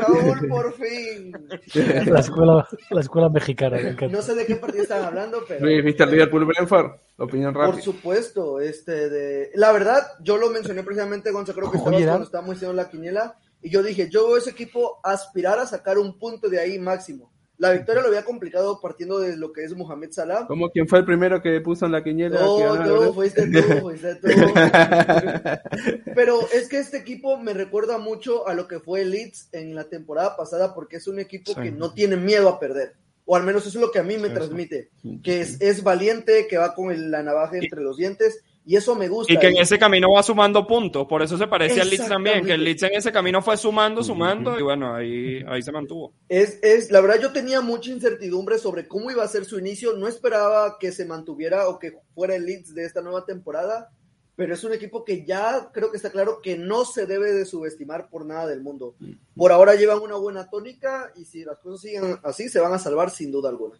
[0.07, 1.33] Raúl, por fin.
[2.07, 4.09] La escuela, la escuela mexicana, me.
[4.09, 5.67] No sé de qué partido están hablando, pero.
[5.83, 6.93] ¿viste el Liverpool Brentford?
[7.19, 7.83] Opinión Por rápida.
[7.83, 12.25] supuesto, este de la verdad, yo lo mencioné precisamente Gonza, creo que estaba Oye, cuando
[12.25, 16.19] estábamos haciendo la quiniela, y yo dije, yo veo ese equipo aspirar a sacar un
[16.19, 17.33] punto de ahí máximo.
[17.59, 20.47] La victoria lo había complicado partiendo de lo que es Mohamed Salah.
[20.47, 20.69] ¿Cómo?
[20.71, 22.39] ¿Quién fue el primero que puso en la quiniela?
[22.39, 23.13] que tú, verdad?
[23.13, 24.29] fuiste tú, fuiste tú.
[26.15, 29.75] Pero es que este equipo me recuerda mucho a lo que fue el Leeds en
[29.75, 31.61] la temporada pasada, porque es un equipo Sí.
[31.63, 32.95] que no tiene miedo a perder.
[33.25, 34.91] O al menos eso es lo que a mí me Sí, transmite.
[35.23, 38.41] Que es, es valiente, que va con el- la navaja entre los dientes.
[38.69, 39.33] Y eso me gusta.
[39.33, 41.07] Y que en ese camino va sumando puntos.
[41.07, 42.65] Por eso se parece al Leeds también, que el.
[42.65, 46.13] Leeds en ese camino fue sumando, sumando, y bueno, ahí, ahí se mantuvo.
[46.29, 49.93] Es, es, la verdad, yo tenía mucha incertidumbre sobre cómo iba a ser su inicio.
[49.93, 53.93] No esperaba que se mantuviera o que fuera el Leeds de esta nueva temporada,
[54.35, 57.45] pero es un equipo que ya creo que está claro que no se debe de
[57.45, 58.97] subestimar por nada del mundo.
[59.37, 62.81] Por ahora llevan una buena tónica y si las cosas siguen así, se van a
[62.81, 63.79] salvar sin duda alguna.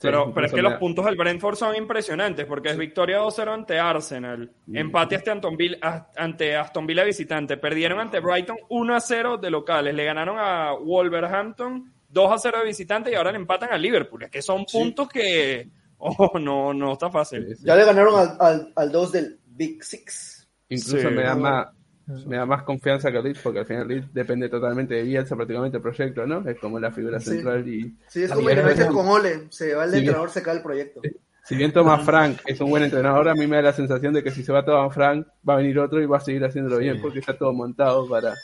[0.00, 3.78] Pero, pero es que los puntos del Brentford son impresionantes, porque es victoria 2-0 ante
[3.80, 9.94] Arsenal, empate ante Aston, Villa, ante Aston Villa visitante, perdieron ante Brighton 1-0 de locales,
[9.94, 14.22] le ganaron a Wolverhampton 2-0 de visitante y ahora le empatan a Liverpool.
[14.22, 17.46] Es que son puntos que oh, no, no está fácil.
[17.48, 17.66] Sí, sí.
[17.66, 20.48] Ya le ganaron al, al, al 2 del Big Six.
[20.68, 21.14] Incluso Sí.
[21.14, 21.66] me da más,
[22.26, 25.76] me da más confianza que Leeds, porque al final Leeds depende totalmente de Bielsa prácticamente
[25.76, 26.48] el proyecto, ¿no?
[26.48, 27.30] Es como la figura Sí.
[27.30, 28.48] central y Sí, es A como
[28.94, 29.46] con Ole.
[29.50, 30.00] Se va el bien.
[30.04, 31.00] entrenador, se cae el proyecto.
[31.44, 34.22] Si bien Thomas Frank es un buen entrenador, a mí me da la sensación de
[34.22, 36.78] que si se va Thomas Frank, va a venir otro y va a seguir haciéndolo
[36.78, 38.34] bien, porque está todo montado para...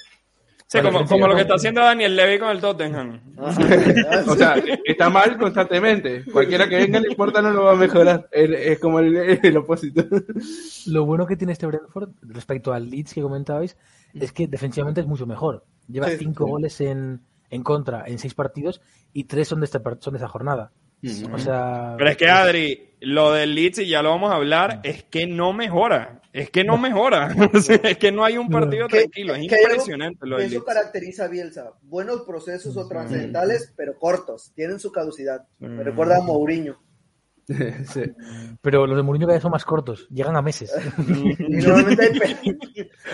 [0.67, 3.21] Sí, como, como lo que está haciendo Daniel Levy con el Tottenham.
[4.27, 6.25] O sea, está mal constantemente.
[6.33, 8.29] Cualquiera que venga, le importa, no lo va a mejorar.
[8.33, 10.05] Es, es como el, el opósito.
[10.87, 13.77] Lo bueno que tiene este Brentford respecto al Leeds que comentabais
[14.15, 15.65] es que defensivamente es mucho mejor.
[15.89, 16.51] Lleva Sí, cinco sí.
[16.51, 18.81] goles en, en contra en seis partidos
[19.13, 20.73] y tres son de esta, son de esa jornada.
[21.33, 24.81] O sea, Pero es que Adri, lo del Leeds, y ya lo vamos a hablar,
[24.85, 26.21] es que no mejora.
[26.33, 27.29] Es que no mejora.
[27.85, 29.35] Es que no hay un partido Que- tranquilo.
[29.35, 30.65] Es que impresionante lo del Eso Leeds.
[30.67, 31.71] caracteriza a Bielsa.
[31.83, 34.53] Buenos procesos o trascendentales, pero cortos.
[34.55, 35.47] Tienen su caducidad.
[35.59, 36.79] Me recuerda a Mourinho.
[37.87, 38.03] Sí.
[38.63, 40.73] pero los de Mourinho cada vez son más cortos, llegan a meses.
[41.39, 42.37] Y normalmente hay pe-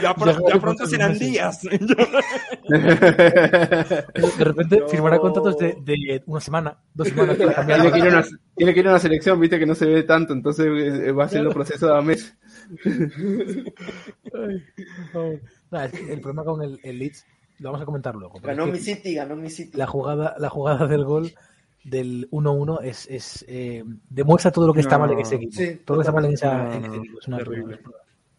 [0.03, 1.29] Ya, pro- Ya ya juega pronto serán meses.
[1.31, 1.63] días.
[1.63, 1.79] De
[4.45, 4.89] repente No.
[4.89, 7.81] firmará contratos de, de una semana, dos semanas para cambiar.
[7.81, 8.25] Tiene que, ir a una,
[8.57, 11.25] tiene que ir a una selección, viste que no se ve tanto, entonces eh, va
[11.25, 11.29] a
[12.03, 12.35] mes.
[15.71, 17.25] Nada, es que el problema con el, el Leeds
[17.59, 18.41] lo vamos a comentar luego.
[18.41, 19.77] ganó mi City, ganó mi City.
[19.77, 21.31] la jugada, la jugada del gol
[21.85, 25.53] del 1-1 es, es eh, demuestra todo lo que está No, mal en ese equipo.
[25.53, 27.19] sí, todo lo que está mal en, esa, No, en ese equipo.
[27.21, 27.79] Es una terrible.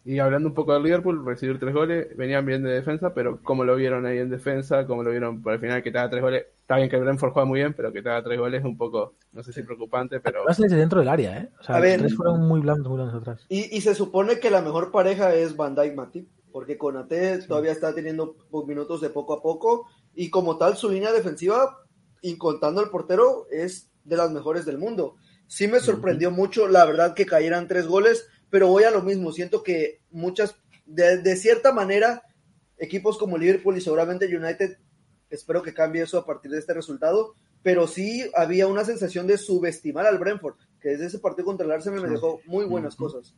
[0.04, 3.62] Y hablando un poco del Liverpool, recibir tres goles, venían bien de defensa, pero como
[3.64, 6.22] lo vieron ahí en defensa, como lo vieron por el final que te haga tres
[6.22, 8.60] goles, está bien que el Brentford juega muy bien, pero que te haga tres goles
[8.60, 11.50] es un poco, no sé si preocupante, pero Además, desde dentro del área, ¿eh?
[11.60, 12.00] O sea, A ver.
[12.00, 13.46] los tres fueron muy blandos, muy blandos atrás.
[13.48, 17.70] Y, y se supone que la mejor pareja es Van Dijk Matip, porque Konate todavía
[17.70, 18.34] está teniendo
[18.66, 21.78] minutos de poco a poco y como tal su línea defensiva,
[22.22, 25.16] y contando el portero, es de las mejores del mundo.
[25.46, 29.32] Sí me sorprendió mucho, la verdad, que cayeran tres goles, pero voy a lo mismo.
[29.32, 30.56] Siento que muchas,
[30.86, 32.22] de, de cierta manera,
[32.78, 34.78] equipos como Liverpool y seguramente United,
[35.28, 39.38] espero que cambie eso a partir de este resultado, pero sí había una sensación de
[39.38, 43.34] subestimar al Brentford, que desde ese partido contra el Arsenal me dejó muy buenas cosas.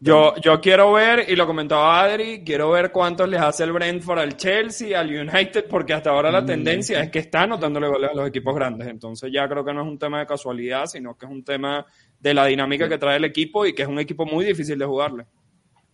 [0.00, 4.18] Yo, yo quiero ver, y lo comentaba Adri, quiero ver cuántos les hace el Brentford
[4.18, 8.14] al Chelsea, al United, porque hasta ahora la tendencia es que está anotándole goles a
[8.14, 8.88] los equipos grandes.
[8.88, 11.86] Entonces ya creo que no es un tema de casualidad, sino que es un tema
[12.20, 14.84] de la dinámica que trae el equipo y que es un equipo muy difícil de
[14.84, 15.26] jugarle.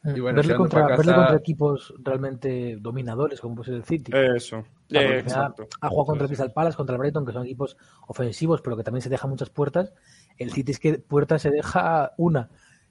[0.02, 4.12] Y bueno, verle, contra, verle casa- contra equipos realmente dominadores, como puede ser el City.
[4.14, 4.64] Eso.
[5.02, 5.22] Eh,
[5.82, 7.76] ha jugado contra el Crystal Palace, contra el Brighton, que son equipos
[8.08, 9.92] ofensivos, pero que también se dejan muchas puertas.
[10.38, 12.48] El City es que puertas se deja una.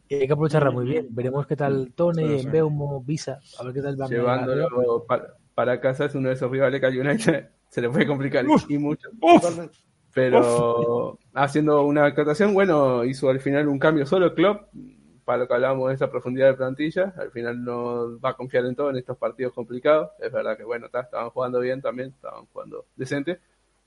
[0.10, 1.08] Y hay que aprovecharla muy bien.
[1.12, 2.44] Veremos qué tal Tony.
[2.46, 4.10] Beumo, Visa, a ver qué tal van.
[4.10, 8.08] llevándolo para, para casa es uno de esos rivales que al United se le puede
[8.08, 9.08] complicar y mucho.
[10.12, 14.70] Pero haciendo una acotación, bueno, hizo al final un cambio solo Klopp,
[15.24, 18.66] para lo que hablábamos de esa profundidad de plantilla, al final no va a confiar
[18.66, 22.10] en todo en estos partidos complicados, es verdad que bueno, ta, estaban jugando bien también,
[22.10, 23.40] estaban jugando decente,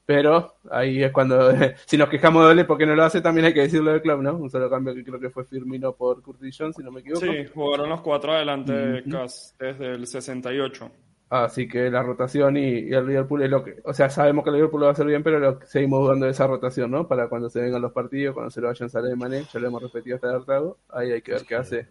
[0.05, 1.51] pero ahí es cuando,
[1.87, 4.21] si nos quejamos de Ole porque no lo hace, también hay que decirlo de Klopp,
[4.21, 4.35] ¿no?
[4.37, 7.25] Un solo cambio que creo que fue Firmino por Curtis Jones, si no me equivoco.
[7.25, 9.11] Sí, jugaron los cuatro adelante de Ujú.
[9.11, 10.91] Cas desde el 68.
[11.31, 14.51] Así que la rotación y, y el Liverpool es lo que, o sea, sabemos que
[14.51, 17.09] el Liverpool lo va a hacer bien, pero lo, seguimos dudando de esa rotación, ¿no?
[17.09, 19.59] Para cuando se vengan los partidos, cuando se lo vayan a salir de Mané, ya
[19.59, 21.87] lo hemos repetido hasta el hartazgo, ahí hay que ver qué hace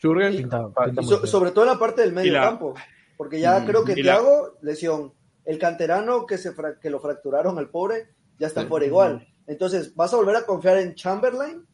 [0.00, 2.74] Y so- sobre todo en la parte del medio la- campo,
[3.16, 5.12] porque ya Mm, creo que la- Thiago, lesión.
[5.48, 8.08] El canterano que, se fra- que lo fracturaron al pobre,
[8.38, 8.66] ya está Sí.
[8.68, 9.26] por igual.
[9.46, 11.64] Entonces, ¿vas a volver a confiar en Chamberlain?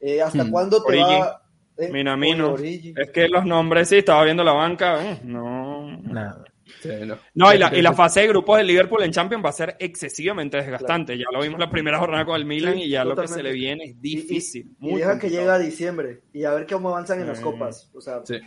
[0.00, 0.50] Eh, ¿Hasta Mm.
[0.50, 1.20] cuándo te Origi.
[1.20, 1.42] va...?
[1.76, 2.54] eh, Minamino.
[2.54, 2.94] Origi.
[2.96, 5.04] Es que los nombres, sí, estaba viendo la banca.
[5.12, 5.96] eh, No.
[6.02, 6.42] Nada.
[6.82, 7.16] Sí, no.
[7.34, 9.76] No, y la, y la fase de grupos del Liverpool en Champions va a ser
[9.78, 11.16] excesivamente desgastante.
[11.16, 13.42] Ya lo vimos la primera jornada con el Milan Sí, y ya lo que se
[13.42, 14.76] le viene es Y- y- difícil.
[14.80, 17.44] Y, deja que llegue a diciembre y a ver cómo avanzan en las Mm.
[17.44, 17.90] copas.
[17.94, 18.38] O sea, Sí.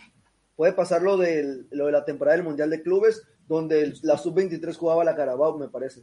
[0.55, 4.17] puede pasar lo, del, lo de la temporada del Mundial de Clubes, donde el- la
[4.17, 6.01] Sub-23 jugaba la Carabao, me parece.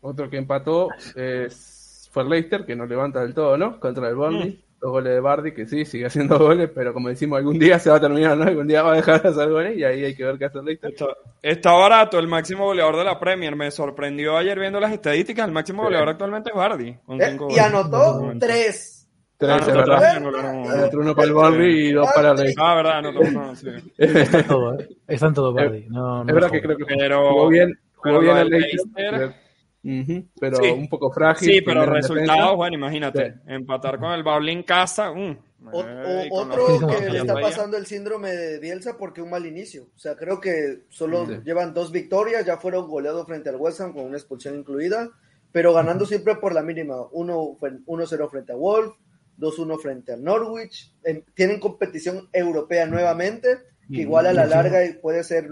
[0.00, 3.80] Otro que empató es, fue Leicester, que no levanta del todo, ¿no?
[3.80, 4.50] Contra el Burnley.
[4.50, 4.64] Mm.
[4.80, 7.88] Dos goles de Bardi, que sí, sigue haciendo goles, pero como decimos, algún día se
[7.88, 8.44] va a terminar, ¿no?
[8.44, 10.62] Algún día va a dejar de hacer goles y ahí hay que ver qué hace
[10.62, 10.90] Leicester.
[10.92, 11.06] Está,
[11.40, 13.56] está barato el máximo goleador de la Premier.
[13.56, 15.46] Me sorprendió ayer viendo las estadísticas.
[15.46, 15.84] El máximo Sí.
[15.86, 16.94] goleador actualmente es Bardi.
[17.06, 17.58] Con Eh, y goles.
[17.60, 18.93] anotó tres.
[19.36, 20.00] Tres, Ah, es no, verdad.
[20.00, 20.84] también anularon uno.
[20.86, 22.64] Otro uno para el Burnley y dos para el Leicester.
[22.64, 23.68] Ah, verdad, no, no, no, sí.
[23.98, 24.88] Está en todo, ¿eh?
[25.08, 25.86] Está en todo, Bardi.
[25.88, 28.92] No, no Es verdad que creo que Pero- jugó bien, jugó bien el Leicester, Leicester-
[28.94, 29.44] pero,
[29.86, 30.70] Ujú, pero Sí.
[30.70, 31.46] un poco frágil.
[31.52, 32.50] Sí, pero resultados, defensa.
[32.52, 33.34] bueno, imagínate.
[33.46, 35.12] Empatar con el en casa.
[35.12, 35.36] mm,
[35.72, 39.28] O- ey, o- otro presión que le está pasando el síndrome de Bielsa porque un
[39.30, 39.84] mal inicio.
[39.94, 41.32] O sea, creo que solo Sí.
[41.44, 45.10] llevan dos victorias, ya fueron goleados frente al West Ham con una expulsión incluida,
[45.52, 46.96] pero ganando siempre por la mínima.
[47.12, 48.94] Uno fue 1-0 frente a Wolf,
[49.38, 50.92] 2-1 frente al Norwich.
[51.34, 53.48] Tienen competición europea nuevamente
[53.92, 55.48] que igual a la larga puede ser.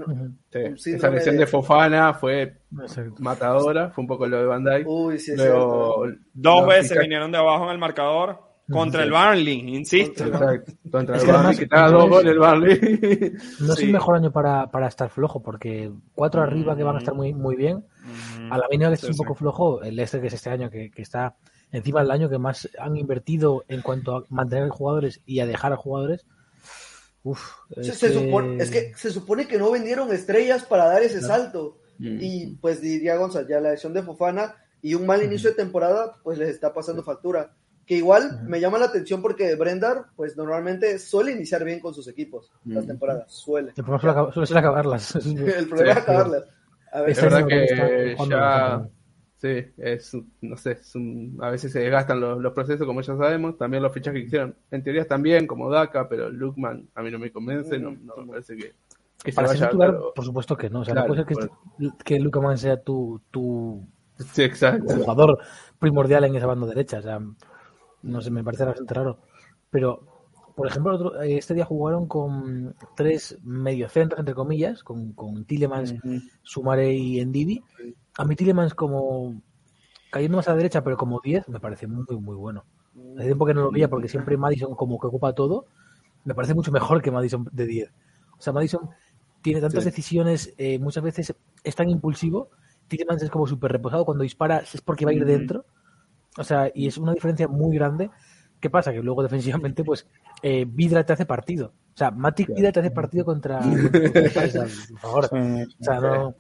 [0.76, 3.14] Sí, Esa lesión de- de Fofana fue Exacto.
[3.18, 4.84] matadora, fue un poco lo de Bandai.
[4.86, 8.38] Uy, sí es Luego, Dos veces vinieron de abajo en el marcador
[8.70, 10.24] contra el Barnley, insisto.
[10.24, 12.80] Exacto, contra Es el además- que estaba dos goles el Barley.
[13.60, 13.84] No es Sí.
[13.86, 17.34] el mejor año para, para estar flojo, porque cuatro arriba que van a estar muy,
[17.34, 17.84] muy bien.
[18.50, 20.90] A la mínima que Sí, un poco flojo, el este que es este año, que,
[20.90, 21.36] que está
[21.72, 25.72] encima del año que más han invertido en cuanto a mantener jugadores y a dejar
[25.72, 26.24] a jugadores.
[27.24, 27.40] Uf,
[27.74, 31.02] Se, es se que- supone, es que se supone que no vendieron estrellas para dar
[31.02, 31.78] ese salto.
[31.98, 32.18] Mm.
[32.20, 36.16] Y pues diría Gonzalo, ya la lesión de Fofana y un mal inicio de temporada,
[36.24, 37.52] pues les está pasando factura.
[37.86, 42.06] Que igual me llama la atención porque Brendar, pues normalmente suele iniciar bien con sus
[42.08, 42.88] equipos las Mm.
[42.88, 43.72] temporadas, suele.
[43.76, 45.14] El problema suele, ser acabarlas.
[45.24, 46.44] El problema es acabarlas.
[46.92, 48.88] A ver, Es Este verdad año creo que ya,
[49.42, 53.16] sí, es, no sé, es un- a veces se desgastan los, los procesos, como ya
[53.16, 53.58] sabemos.
[53.58, 57.10] También los fichajes que hicieron, en teoría están bien, como Daka, pero Lukman a mí
[57.10, 58.72] no me convence, no, no me parece que,
[59.22, 59.68] que se Para ser vaya.
[59.70, 60.80] titular, pero- por supuesto que no.
[60.80, 61.50] O sea, Claro, no puede ser
[61.98, 63.84] que, que Luka Man sea tu, tu
[64.32, 65.38] Sí, jugador
[65.80, 66.98] primordial en esa banda derecha.
[66.98, 67.20] O sea,
[68.02, 69.18] no sé, me parece bastante raro.
[69.70, 70.00] Pero,
[70.54, 75.94] por ejemplo, otro- este día jugaron con tres mediocentros, entre comillas, con, con Tillemans,
[76.42, 77.62] Sumare y Endidi.
[78.18, 79.40] A mí Tillemans como
[80.10, 82.64] cayendo más a la derecha, pero como 10, me parece muy, muy bueno.
[83.16, 85.66] Hace tiempo que no lo veía porque siempre Madison como que ocupa todo.
[86.24, 87.90] Me parece mucho mejor que Madison de 10.
[88.38, 88.90] O sea, Madison
[89.40, 89.90] tiene tantas Sí.
[89.90, 92.50] decisiones, eh, muchas veces es tan impulsivo.
[92.88, 94.04] Tillemans es como súper reposado.
[94.04, 95.64] Cuando dispara es porque va a ir dentro.
[96.36, 98.10] O sea, y es una diferencia muy grande.
[98.60, 98.92] ¿Qué pasa?
[98.92, 100.06] Que luego defensivamente, pues,
[100.42, 101.72] eh, Vidra te hace partido.
[101.94, 103.58] O sea, Matic Vidra te hace partido contra.
[103.60, 105.24] contra- por favor.
[105.24, 106.34] O sea, no.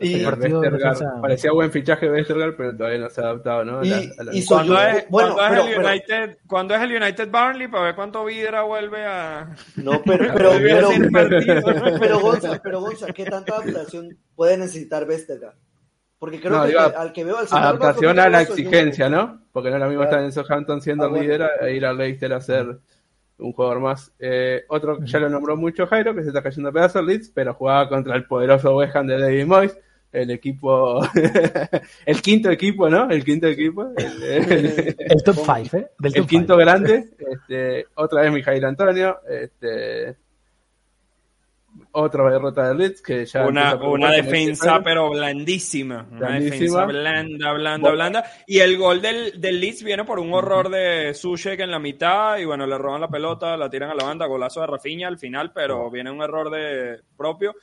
[0.00, 3.24] Y- el partido de Westergaard, defensa- parecía buen fichaje Westergaard, pero todavía no se ha
[3.24, 3.78] adaptado, ¿no?
[3.80, 5.88] A la- a la- y soy ¿Cuándo yo- es, bueno, cuándo es pero- el pero-
[5.88, 10.50] United, cuándo es el United Barnley para ver cuánto Vidra vuelve a No, pero, pero,
[10.52, 10.88] a pero,
[12.00, 15.54] pero, Gonza, pero Gonza, ¿qué tanta adaptación puede necesitar Vestergaard?
[16.18, 19.42] Porque creo No, que digo, al que veo al adaptación a la exigencia, ¿no?
[19.52, 20.16] Porque no es lo mismo Claro.
[20.18, 21.22] estar en Southampton siendo Ah, bueno.
[21.24, 22.78] líder e ir al Leicester a ser
[23.42, 24.12] un jugador más.
[24.18, 27.30] Eh, otro que ya lo nombró mucho Jairo, que se está cayendo a pedazos Leeds,
[27.34, 29.78] pero jugaba contra el poderoso West Ham de David Moyes,
[30.12, 31.00] el equipo,
[32.06, 33.10] el quinto equipo, ¿no?
[33.10, 35.90] El quinto equipo, el, el- El top 5, ¿eh?
[35.98, 36.64] Del el top quinto five.
[36.64, 40.16] grande, este, otra vez Mijail Antonio, este,
[41.92, 46.06] otra derrota de Leeds que ya una, una defensa, pero blandísima.
[46.10, 46.52] Una Blandísima.
[46.56, 47.96] defensa blanda, blanda, Bueno.
[47.96, 48.24] blanda.
[48.46, 52.38] Y el gol del, del Leeds viene por un horror de Sushek en la mitad.
[52.38, 55.18] Y bueno, le roban la pelota, la tiran a la banda, golazo de Rafinha al
[55.18, 57.54] final, pero viene un error de propio.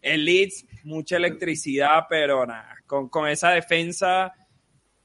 [0.00, 4.32] El Leeds, mucha electricidad, pero nada, con, con esa defensa.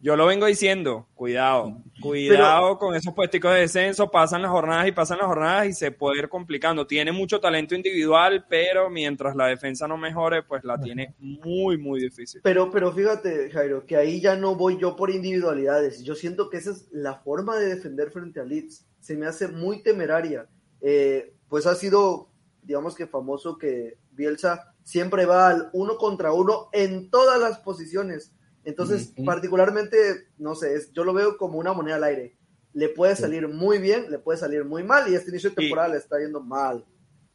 [0.04, 4.92] Yo lo vengo diciendo, cuidado, cuidado con esos puesticos de descenso, pasan las jornadas y
[4.92, 6.86] pasan las jornadas y se puede ir complicando.
[6.86, 12.02] Tiene mucho talento individual, pero mientras la defensa no mejore, pues la tiene muy, muy
[12.02, 12.42] difícil.
[12.44, 16.04] Pero, pero fíjate, Jairo, que ahí ya no voy yo por individualidades.
[16.04, 18.86] Yo siento que esa es la forma de defender frente a Leeds.
[19.00, 20.50] Se me hace muy temeraria.
[20.82, 22.28] Eh, pues ha sido,
[22.62, 28.34] digamos que famoso que Bielsa siempre va al uno contra uno en todas las posiciones.
[28.66, 29.26] Entonces, Ujú.
[29.26, 29.98] particularmente,
[30.38, 32.38] no sé, es- yo lo veo como una moneda al aire.
[32.74, 35.68] Le puede salir muy bien, le puede salir muy mal, y este inicio de Y-
[35.68, 36.86] temporada le está yendo mal.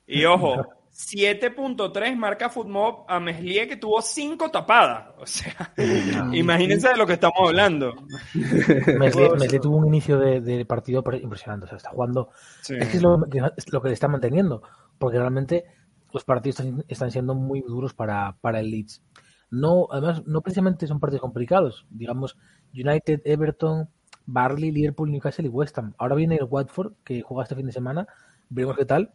[0.07, 5.11] Y ojo, 7.3 marca Footmob a Meslier que tuvo 5 tapadas.
[5.19, 5.73] O sea,
[6.33, 7.95] imagínense de lo que estamos hablando.
[8.35, 11.67] Mesli, Mesli tuvo un inicio de, de partido pre- impresionante.
[11.67, 12.31] O sea, está jugando.
[12.63, 12.75] Sí.
[12.79, 14.63] Es que es lo que, es lo que le está manteniendo.
[14.99, 15.65] Porque realmente
[16.13, 19.03] los partidos están, están siendo muy duros para, para el Leeds.
[19.51, 21.87] No, además, no precisamente son partidos complicados.
[21.91, 22.37] Digamos,
[22.75, 23.89] United, Everton,
[24.27, 25.95] Barley, Liverpool, Newcastle y West Ham.
[25.99, 28.07] Ahora viene el Watford, que juega este fin de semana.
[28.51, 29.13] Veremos qué tal.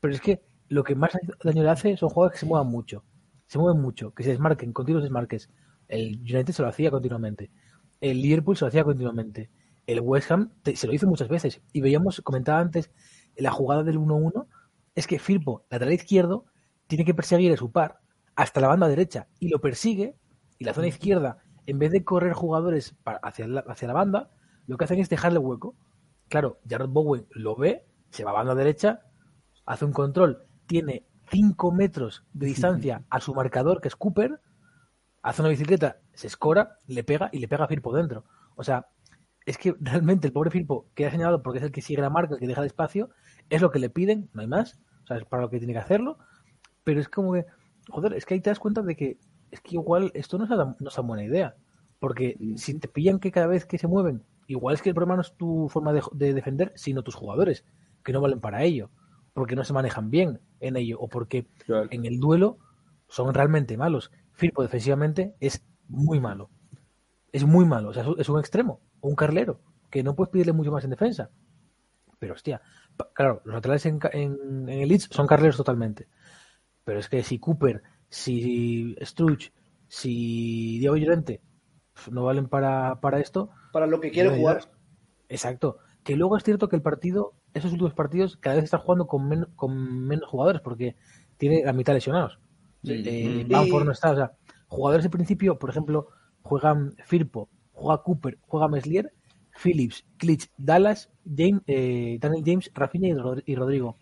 [0.00, 3.04] Pero es que lo que más daño le hace son jugadores que se muevan mucho.
[3.46, 5.50] Se mueven mucho, que se desmarquen, continuos desmarques.
[5.88, 7.50] El United se lo hacía continuamente.
[8.00, 9.50] El Liverpool se lo hacía continuamente.
[9.86, 11.60] El West Ham se lo hizo muchas veces.
[11.72, 12.90] Y veíamos, comentaba antes,
[13.36, 14.46] la jugada del 1-1,
[14.94, 16.46] es que Firpo, lateral izquierdo,
[16.86, 18.03] tiene que perseguir a su par
[18.36, 20.16] hasta la banda derecha y lo persigue
[20.58, 24.30] y la zona izquierda, en vez de correr jugadores para- hacia, la, hacia la banda,
[24.66, 25.74] lo que hacen es dejarle hueco.
[26.28, 29.02] Claro, Jared Bowen lo ve, se va a banda derecha,
[29.66, 34.40] hace un control, tiene 5 metros de distancia a su marcador, que es Cooper,
[35.22, 38.24] hace una bicicleta, se escora, le pega y le pega a Firpo dentro.
[38.56, 38.88] O sea,
[39.46, 42.10] es que realmente el pobre Firpo, que ha señalado porque es el que sigue la
[42.10, 43.10] marca, el que deja el espacio,
[43.50, 44.80] es lo que le piden, no hay más.
[45.02, 46.18] O sea, es para lo que tiene que hacerlo.
[46.82, 47.46] Pero es como que,
[47.90, 49.18] joder, es que ahí te das cuenta de que
[49.50, 51.56] es que igual esto no es tan, no es buena idea.
[52.00, 55.16] Porque si te pillan que cada vez que se mueven, igual es que el problema
[55.16, 57.64] no es tu forma de, de defender, sino tus jugadores,
[58.02, 58.90] que no valen para ello.
[59.32, 61.88] porque no se manejan bien en ello o porque Claro.
[61.90, 62.58] en el duelo
[63.08, 64.12] son realmente malos.
[64.32, 66.50] Firpo defensivamente es muy malo.
[67.32, 67.88] Es muy malo.
[67.88, 69.60] O sea, es un- extremo un carlero
[69.90, 71.30] que no puedes pedirle mucho más en defensa.
[72.20, 72.60] Pero hostia,
[73.12, 76.06] claro, los laterales en, en el Leeds son carleros totalmente.
[76.84, 79.50] Pero es que si Cooper, si Struch,
[79.88, 81.40] si Diego Llorente
[82.10, 84.70] no valen para, para esto, Para lo que quiere jugar.
[85.28, 85.78] Exacto.
[86.02, 89.26] Que luego es cierto que el partido, esos últimos partidos, cada vez está jugando con,
[89.28, 90.96] men- con menos jugadores porque
[91.38, 92.38] tiene la mitad lesionados.
[92.84, 94.10] Eh, Y- Bamford no está.
[94.12, 94.32] O sea,
[94.68, 96.08] jugadores de principio, por ejemplo,
[96.42, 99.12] juegan Firpo, juega Cooper, juega Meslier,
[99.62, 103.96] Phillips, Klitsch, Dallas, James, eh, Daniel James, Rafinha y, Rod- y Rodrigo.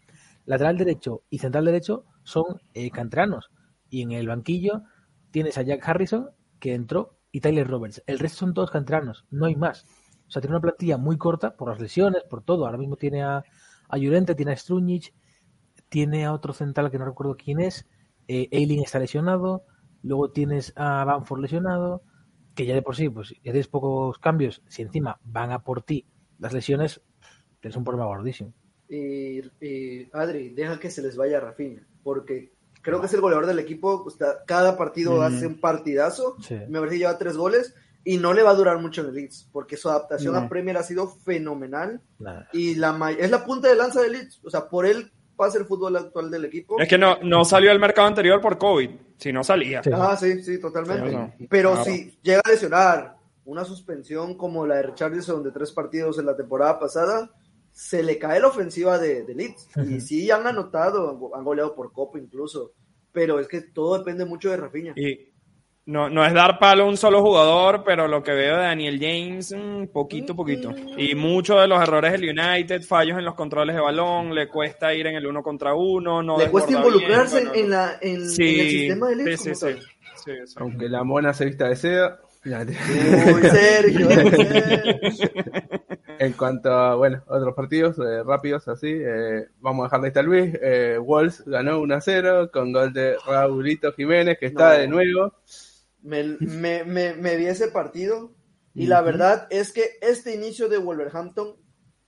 [0.44, 3.50] Lateral derecho y central derecho son eh, canteranos.
[3.88, 4.82] Y en el banquillo
[5.30, 8.02] tienes a Jack Harrison, que entró, y Tyler Roberts.
[8.06, 9.86] El resto son todos canteranos, no hay más.
[10.28, 12.66] O sea, tiene una plantilla muy corta por las lesiones, por todo.
[12.66, 13.44] Ahora mismo tiene a,
[13.88, 15.12] a tiene a Strunic,
[15.88, 17.86] tiene a otro central que no recuerdo quién es.
[18.28, 19.64] Eh, está lesionado.
[20.02, 22.02] Luego tienes a Banford lesionado.
[22.54, 24.62] Que ya de por sí, pues ya pocos cambios.
[24.68, 26.06] Si encima van a por ti
[26.38, 27.02] las lesiones,
[27.60, 28.52] tienes un problema gordísimo.
[28.96, 33.46] Y, y, Adri, deja que se les vaya Rafinha, porque creo que es el goleador
[33.46, 34.04] del equipo.
[34.08, 36.36] está- cada partido hace un partidazo.
[36.42, 36.54] Sí.
[36.68, 37.74] Me parece que lleva tres goles
[38.04, 40.40] y no le va a durar mucho en el Leeds, porque su adaptación No.
[40.40, 42.00] a Premier ha sido fenomenal
[42.52, 44.40] y la es la punta de lanza del Leeds.
[44.44, 46.78] O sea, por él pasa el fútbol actual del equipo.
[46.78, 48.90] Es que no, no salió al mercado anterior por COVID.
[49.16, 49.82] Si no salía.
[49.82, 49.90] Sí.
[49.94, 51.08] Ah, sí, sí, totalmente.
[51.10, 51.32] Sí, no.
[51.48, 51.84] Pero Claro.
[51.84, 56.36] si llega a lesionar una suspensión como la de Richardson de tres partidos en la
[56.36, 57.30] temporada pasada,
[57.72, 59.68] se le cae la ofensiva de, de Leeds.
[59.88, 62.72] Y sí han anotado, han go- han goleado por Copa incluso.
[63.12, 64.92] Pero es que todo depende mucho de Rafinha.
[64.96, 65.28] Y
[65.84, 68.98] no, no es dar palo a un solo jugador, pero lo que veo de Daniel
[69.00, 70.70] James, mm, poquito, poquito.
[70.96, 74.94] Y muchos de los errores del United, fallos en los controles de balón, le cuesta
[74.94, 77.70] ir en el uno contra uno, no Le cuesta desborda bien, involucrarse en- bueno, en,
[77.70, 79.30] la, en, Sí, en el sistema de Leeds.
[79.40, 79.80] sí, como sí, tal.
[80.24, 80.54] sí, sí.
[80.58, 82.20] Aunque la mona se vista de seda.
[82.44, 82.52] Uy,
[83.50, 85.30] Sergio, Sergio.
[86.22, 90.24] En cuanto a, bueno, otros partidos eh, rápidos así, eh, vamos a dejar de estar
[90.24, 90.54] Luis.
[90.62, 94.78] Eh, Wolves ganó 1-0 con gol de Raulito Jiménez, que está No.
[94.78, 95.34] de nuevo.
[96.00, 98.30] me, me, me, me vi ese partido
[98.72, 101.56] y la verdad es que este inicio de Wolverhampton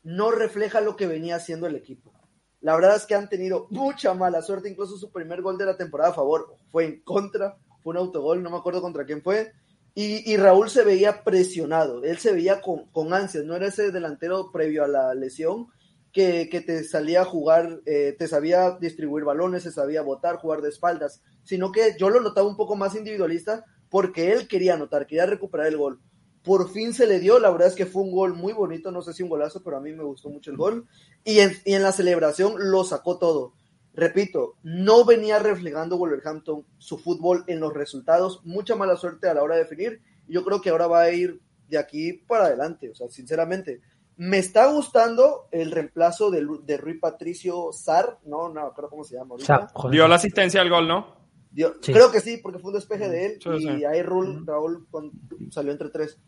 [0.04, 2.12] no refleja lo que venía haciendo el equipo.
[2.60, 5.76] La verdad es que han tenido mucha mala suerte, incluso su primer gol de la
[5.76, 9.52] temporada a favor fue en contra, fue un autogol, no me acuerdo contra quién fue.
[9.96, 14.50] Y, Raúl se veía presionado, él se veía con, con ansias, no era ese delantero
[14.50, 15.68] previo a la lesión
[16.14, 20.68] que, te salía a jugar, eh, te sabía distribuir balones, se sabía botar, jugar de
[20.68, 25.26] espaldas, sino que yo lo notaba un poco más individualista porque él quería anotar, quería
[25.26, 26.00] recuperar el gol.
[26.42, 29.02] Por fin se le dio, la verdad es que fue un gol muy bonito, no
[29.02, 30.86] sé si un golazo, pero a mí me gustó mucho el gol.
[31.24, 33.54] Y en la celebración lo sacó todo.
[33.94, 39.42] Repito, no venía reflejando Wolverhampton su fútbol en los resultados, mucha mala suerte a la
[39.42, 40.02] hora de definir.
[40.26, 43.80] Yo creo que ahora va a ir de aquí para adelante, o sea, sinceramente.
[44.16, 49.16] Me está gustando el reemplazo de, de Rui Patricio Sar, no, no, creo cómo se
[49.16, 49.68] llama ahorita.
[49.90, 51.16] Dio la asistencia al gol, ¿no?
[51.50, 51.92] Dio- Sí.
[51.92, 53.84] Creo que sí, porque fue un despeje de él Sí, y sí.
[53.84, 55.10] ahí Raúl, Raúl con-
[55.50, 56.18] salió entre tres.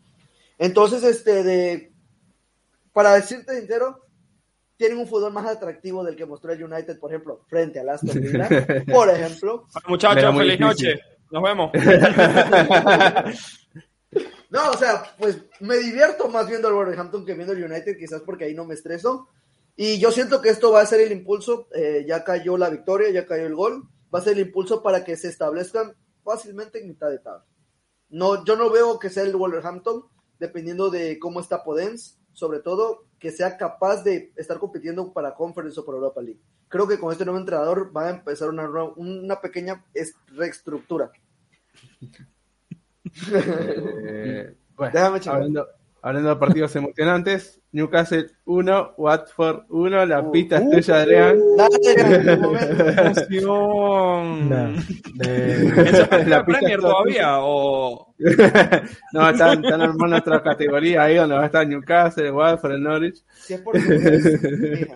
[0.57, 1.93] Entonces, este, de,
[2.93, 4.05] para decirte sincero,
[4.77, 8.21] tienen un fútbol más atractivo del que mostró el United, por ejemplo, frente al Aston
[8.21, 8.47] Villa,
[8.93, 9.65] por ejemplo.
[9.87, 10.59] Muchachos, feliz difícil.
[10.59, 10.99] noche.
[11.31, 11.71] Nos vemos.
[14.49, 18.21] No, o sea, pues me divierto más viendo al Wolverhampton que viendo el United, quizás
[18.21, 19.27] porque ahí no me estreso.
[19.75, 23.09] Y yo siento que esto va a ser el impulso, eh, ya cayó la victoria,
[23.11, 26.87] ya cayó el gol, va a ser el impulso para que se establezcan fácilmente en
[26.87, 27.45] mitad de tabla.
[28.09, 30.05] No, yo no veo que sea el Wolverhampton,
[30.39, 35.79] dependiendo de cómo está Podence, sobre todo que sea capaz de estar compitiendo para Conference
[35.79, 36.39] o para Europa League.
[36.67, 41.11] Creo que con este nuevo entrenador va a empezar una, una pequeña es- reestructura.
[43.31, 45.65] Eh, bueno, Déjame hablando,
[46.01, 51.37] hablando de partidos emocionantes, Newcastle 1, Watford 1, la Uh, pista uh, es tuya, Adrián.
[51.57, 52.87] Dale, un momento.
[53.01, 54.49] Emoción.
[54.49, 54.71] Nah,
[55.15, 57.37] de- ¿Eso es La Premier todavía?
[57.41, 58.13] O...
[59.13, 63.23] no, están, están armando otra categoría ahí donde va a estar Newcastle, Watford, el Norwich.
[63.33, 64.93] Si es por mija.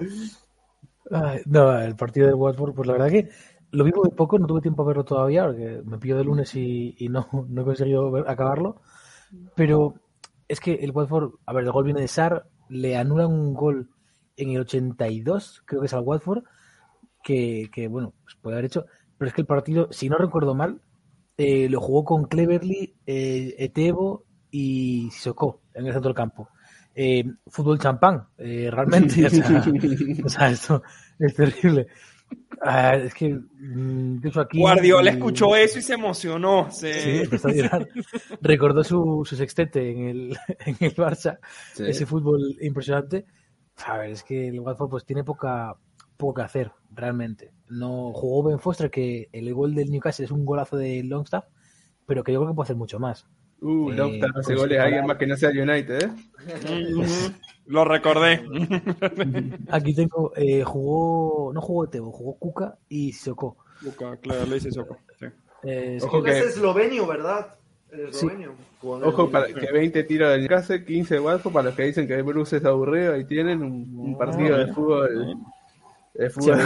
[1.12, 3.30] Ay, no, el partido de Watford, pues la verdad que
[3.72, 6.56] lo vi muy poco, no tuve tiempo a verlo todavía, porque me pillo de lunes
[6.56, 8.82] y, y no, no he conseguido ver- acabarlo.
[9.56, 9.96] Pero
[10.52, 13.90] es que el Watford, a ver, el gol viene de Sar, le anulan un gol
[14.38, 16.44] en el 82, creo que es al Watford,
[17.24, 18.86] que, que, bueno, pues puede haber hecho,
[19.18, 20.82] pero es que el partido, si no recuerdo mal,
[21.38, 26.50] eh, lo jugó con Cleverly, eh, Etebo y Sissoko en el centro del campo.
[26.96, 29.28] eh, fútbol champán, eh, realmente.
[30.26, 30.84] O sea, esto
[31.20, 31.88] es terrible.
[32.64, 34.60] Ah, es que mm, incluso aquí.
[34.60, 36.70] Guardiola escuchó eso y se emocionó.
[36.72, 37.88] se- Sí, empezó a llorar.
[38.42, 41.40] Recordó su, su sextete en el, en el Barça,
[41.74, 41.86] Sí.
[41.88, 43.26] ese fútbol impresionante.
[43.86, 45.76] A ver, es que el Watford pues tiene poca,
[46.18, 47.52] poco que hacer, realmente.
[47.68, 51.46] No jugó Ben Foster, que el gol del Newcastle es un golazo de Longstaff,
[52.06, 53.26] pero que yo creo que puede hacer mucho más.
[53.62, 56.10] Uh, Eh, Longstaff hace pues, goles a alguien más que no sea United, ¿eh?
[57.68, 58.44] Lo recordé.
[59.70, 63.58] Aquí tengo, eh, jugó, no jugó Tebo, jugó Kuka y Sissoko.
[63.82, 64.98] Luca, claro, le hice Soco.
[65.20, 65.26] Sí.
[65.64, 67.56] Eh, Ojo que- Es eslovenio, ¿verdad?
[68.12, 68.28] Sí.
[68.82, 72.22] Ojo, para que 20 tiros del Newcastle, 15 de Watford, para los que dicen que
[72.22, 75.36] Bruce es aburrido, ahí tienen un, un partido de fútbol.
[76.14, 76.60] De fútbol.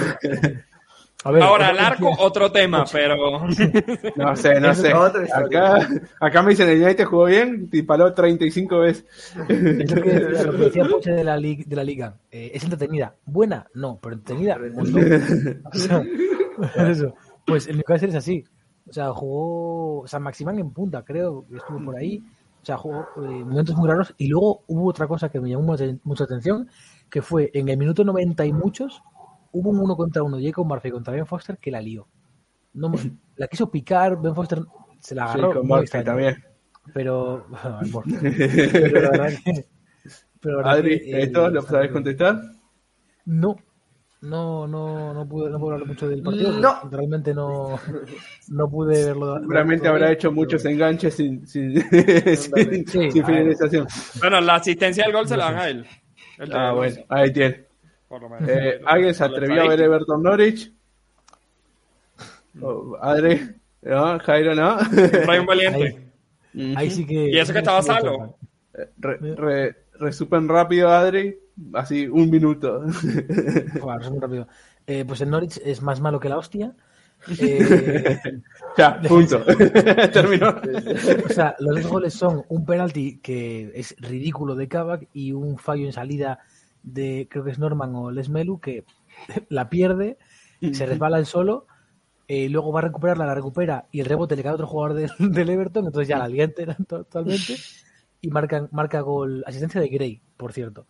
[1.25, 3.15] A ver, Ahora, el arco, otro tema, pero.
[4.15, 4.93] No sé, no sé.
[5.33, 5.87] Acá,
[6.19, 9.05] acá me dicen el United jugó bien y paró 35 veces.
[9.49, 12.15] Es lo que, lo que decía Poche de la, lig- de la liga.
[12.31, 13.15] Eh, es entretenida.
[13.25, 14.57] Buena, no, pero entretenida.
[14.73, 15.63] montón.
[15.73, 17.13] O sea, eso.
[17.45, 18.45] Pues el Newcastle es así.
[18.87, 22.23] O sea, jugó San Maximán en punta, creo, estuvo por ahí.
[22.61, 24.13] O sea, jugó eh, momentos muy raros.
[24.17, 26.69] Y luego hubo otra cosa que me llamó mucha, mucha atención,
[27.09, 29.01] que fue en el minuto 90 y muchos,
[29.57, 32.07] hubo un uno contra uno, Jacob Murphy contra Ben Foster, que la lió.
[32.73, 32.91] No,
[33.37, 34.59] la quiso picar, Ben Foster
[34.99, 35.59] se la Sí, agarró.
[35.59, 36.05] con Murphy extraño.
[36.05, 36.35] también.
[36.93, 37.45] Pero,
[37.91, 38.15] Murphy.
[38.21, 39.65] pero la verdad que...
[40.39, 42.39] Pero la verdad Adri, que, eh, ¿esto lo sabes contestar?
[43.25, 43.55] No,
[44.21, 46.51] no, no, no pude, no puedo hablar mucho del partido.
[46.59, 46.87] No.
[46.91, 47.79] Realmente no,
[48.49, 49.39] no pude verlo.
[49.39, 53.87] Seguramente habrá hecho pero- muchos enganches sin, sin, Sí, finalización.
[54.19, 55.85] Bueno, la asistencia del gol se la dan a él.
[56.37, 57.64] El Ah, bueno, ahí tiene.
[58.07, 58.49] Por lo menos.
[58.49, 59.81] Eh, ¿Alguien se atrevió a ver.
[59.81, 60.71] Everton Norwich?
[62.61, 63.41] Oh, Adri,
[63.81, 64.19] ¿no?
[64.19, 64.77] Jairo, ¿no?
[65.25, 66.11] Brian Valiente.
[66.75, 67.29] Ahí sí que.
[67.29, 68.37] Y eso que estaba Salo.
[68.97, 71.37] Re, re- resupen rápido, Adri.
[71.73, 72.83] Así, un minuto.
[72.83, 74.47] Resumen rápido.
[74.87, 76.73] Eh, pues el Norwich es más malo que la hostia.
[77.39, 78.19] Eh,
[78.77, 79.41] ya, punto.
[80.13, 80.49] Terminó.
[81.25, 85.57] o sea, los dos goles son un penalti que es ridículo de Kavak y un
[85.57, 86.39] fallo en salida
[86.85, 88.85] de, creo que es Norman o Les Melu, que
[89.49, 90.17] la pierde,
[90.71, 91.67] se resbala el solo,
[92.27, 94.95] eh, luego va a recuperarla, la recupera y el rebote le cae a otro jugador
[94.95, 97.55] del, del Everton, entonces ya la liante totalmente
[98.21, 100.87] y marcan, marca gol, asistencia de Gray, por cierto.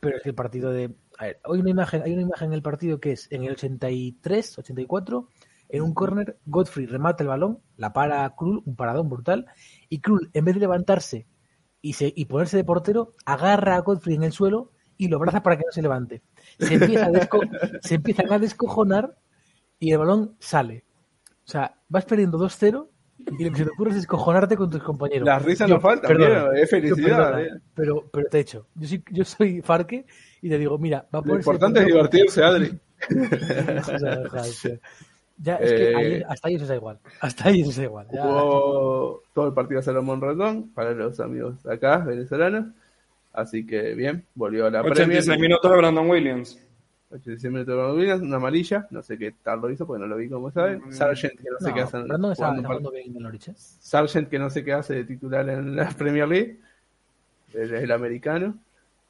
[0.00, 0.94] Pero es que el partido de...
[1.18, 3.52] A ver, hay una imagen, hay una imagen en el partido que es en el
[3.52, 5.28] 83, 84,
[5.70, 9.46] en un córner, Godfrey remata el balón, la para Krul, un paradón brutal,
[9.88, 11.26] y Krul, en vez de levantarse
[11.80, 14.72] y, se, y ponerse de portero, agarra a Godfrey en el suelo
[15.04, 16.22] y lo abraza para que no se levante.
[16.58, 17.48] Se, empieza a desco-
[17.82, 19.16] se empiezan a descojonar
[19.78, 20.84] y el balón sale.
[21.44, 22.88] O sea, vas perdiendo 2-0
[23.38, 25.26] y lo que se te ocurre es descojonarte con tus compañeros.
[25.26, 27.50] Las risas no faltan, perdona, es felicidad, perdona, eh.
[27.74, 28.66] pero, pero te he hecho.
[28.74, 30.06] Yo soy, yo soy Farque
[30.40, 32.78] y te digo, mira, va a Lo importante es divertirse, Adri.
[35.38, 36.98] Ya, es que Eh, ahí- hasta ahí eso da igual.
[37.20, 38.06] Hasta ahí eso da igual.
[38.12, 38.22] Ya.
[38.22, 42.66] Jugó todo el partido Salomón Rondón para los amigos acá, venezolanos.
[43.32, 45.40] Así que bien, volvió a la 86 Premier.
[45.50, 46.58] minutos de Brandon Williams.
[47.10, 50.06] 86 minutos de Brandon Williams, una amarilla, no sé qué tal lo hizo porque no
[50.06, 50.92] lo vi como saben.
[50.92, 51.98] Sargent, que no sé No, qué hace.
[52.02, 53.54] Brandon está, jugando está par- jugando bien en el Norwich, ¿eh?
[53.56, 56.58] Sargent, que no sé qué hace de titular en la Premier League.
[57.54, 58.54] Él es el americano.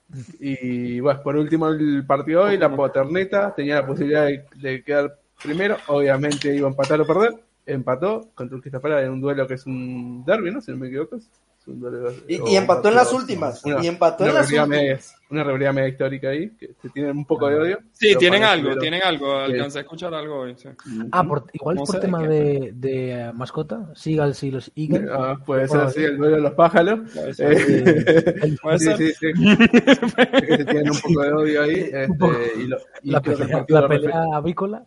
[0.41, 5.19] Y bueno, por último el partido hoy, la Poterneta tenía la posibilidad de, de quedar
[5.43, 5.77] primero.
[5.89, 7.35] Obviamente iba a empatar o perder.
[7.65, 10.61] Empató contra el Cristapara en un duelo que es un derby, ¿no?
[10.61, 11.19] Si no me equivoco.
[12.29, 13.65] Y, o- y empató en las últimas.
[13.65, 15.17] Una- y empató en las rivalidad media- últimas.
[15.31, 17.79] una rivalidad media histórica ahí, que se tienen un poco de odio.
[17.93, 19.37] Sí, Pero tienen algo, lo- tienen algo.
[19.37, 20.55] Alcancé a escuchar algo hoy.
[20.57, 20.69] sí.
[21.13, 23.89] Ah, por, igual por tema qué, de, de mascota.
[23.95, 25.09] Seagulls y los Eagles.
[25.13, 27.01] Ah, puede ser así, el duelo de los pájaros.
[27.15, 27.53] Puede ser.
[27.53, 28.97] Eh, Puede sí, ser.
[28.97, 29.27] sí, sí.
[30.33, 31.75] Es que se tienen un poco de odio ahí.
[31.93, 32.07] este,
[32.59, 34.85] y lo- y la pelea, la pelea avícola.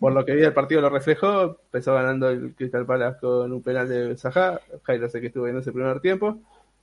[0.00, 1.58] por lo que vi, el partido lo reflejó.
[1.66, 4.60] Empezó ganando el Crystal Palace con un penal de Zaha.
[4.84, 6.38] Jairo sé que estuvo viendo ese primer tiempo.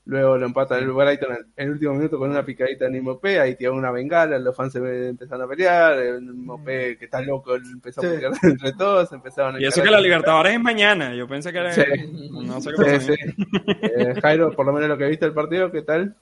[0.06, 3.40] Luego lo empata el Brighton en el último minuto con una picadita en Mopé.
[3.40, 4.40] Ahí tiró una bengala.
[4.40, 5.94] Los fans se empezaron a pelear.
[6.00, 9.12] El Mopé, que está loco, empezó a pelear entre todos.
[9.14, 11.14] Empezaron a Y eso que la Libertadores es mañana.
[11.14, 11.72] Yo pensé que era.
[11.72, 11.84] Sí.
[12.32, 13.14] No sé qué Sí, pasó.
[13.14, 13.46] sí.
[13.84, 16.16] Eh, Jairo, por lo menos lo que viste del partido, ¿qué tal?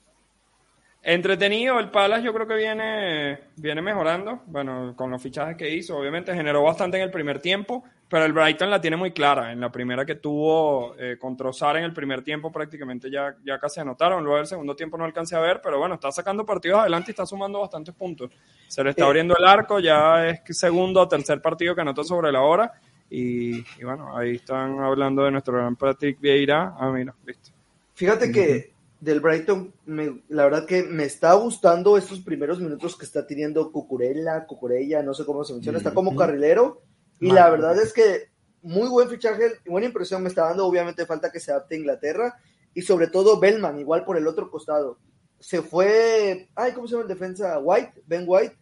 [1.02, 5.96] Entretenido, el Palace yo creo que viene, viene mejorando, bueno, con los fichajes que hizo,
[5.96, 9.60] obviamente generó bastante en el primer tiempo, pero el Brighton la tiene muy clara, en
[9.60, 13.80] la primera que tuvo eh, con Trossard en el primer tiempo prácticamente ya, ya casi
[13.80, 17.10] anotaron, luego el segundo tiempo no alcancé a ver, pero bueno, está sacando partidos adelante
[17.10, 18.30] y está sumando bastantes puntos,
[18.68, 22.30] se le está abriendo el arco, ya es segundo o tercer partido que anota sobre
[22.30, 22.72] la hora,
[23.08, 27.52] y, y bueno, ahí están hablando de nuestro gran Patrick Vieira, ah mira, listo.
[27.94, 33.04] Fíjate que del Brighton, me- la verdad que me está gustando estos primeros minutos que
[33.06, 36.82] está teniendo Cucurella, Cucurella, no sé cómo se menciona, está como carrilero.
[37.18, 38.28] Y la verdad es que
[38.62, 40.66] muy buen fichaje, buena impresión me está dando.
[40.66, 42.38] Obviamente falta que se adapte a Inglaterra.
[42.74, 44.98] Y sobre todo Bellman, igual por el otro costado.
[45.38, 47.58] Se fue, ay, ¿cómo se llama el defensa?
[47.58, 48.56] White, Ben White.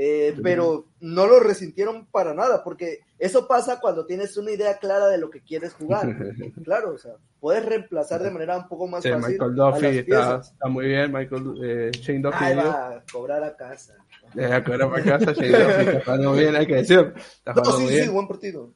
[0.00, 5.08] Eh, pero no lo resintieron para nada, porque eso pasa cuando tienes una idea clara
[5.08, 6.06] de lo que quieres jugar.
[6.62, 9.30] Claro, o sea, puedes reemplazar de manera un poco más Sí, fácil.
[9.32, 11.12] Michael a las Duffy está, muy bien.
[11.12, 12.44] Michael, eh, Shane Duffy.
[12.44, 13.96] Ahí va a cobrar a casa.
[14.36, 17.12] Eh, a cobrar para casa, Shane Duffy está jugando bien, hay que decir.
[17.16, 18.72] Está No, sí, sí, buen partido.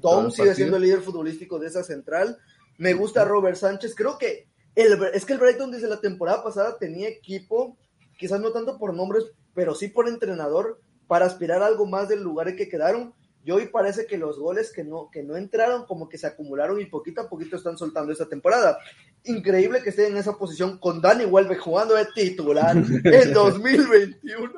[0.00, 0.54] Todo el sigue partido.
[0.54, 2.38] siendo el líder futbolístico de esa central.
[2.78, 3.94] Me gusta Robert Sánchez.
[3.94, 7.76] Creo que el, es que el Brighton desde la temporada pasada tenía equipo,
[8.16, 9.24] quizás no tanto por nombres,
[9.54, 13.12] pero sí por entrenador, para aspirar a algo más del lugar en que quedaron.
[13.44, 16.80] Y hoy parece que los goles que no, que no entraron como que se acumularon
[16.80, 18.78] y poquito a poquito están soltando esta temporada.
[19.24, 24.52] Increíble que esté en esa posición con Dani Welbeck jugando de titular en 2021.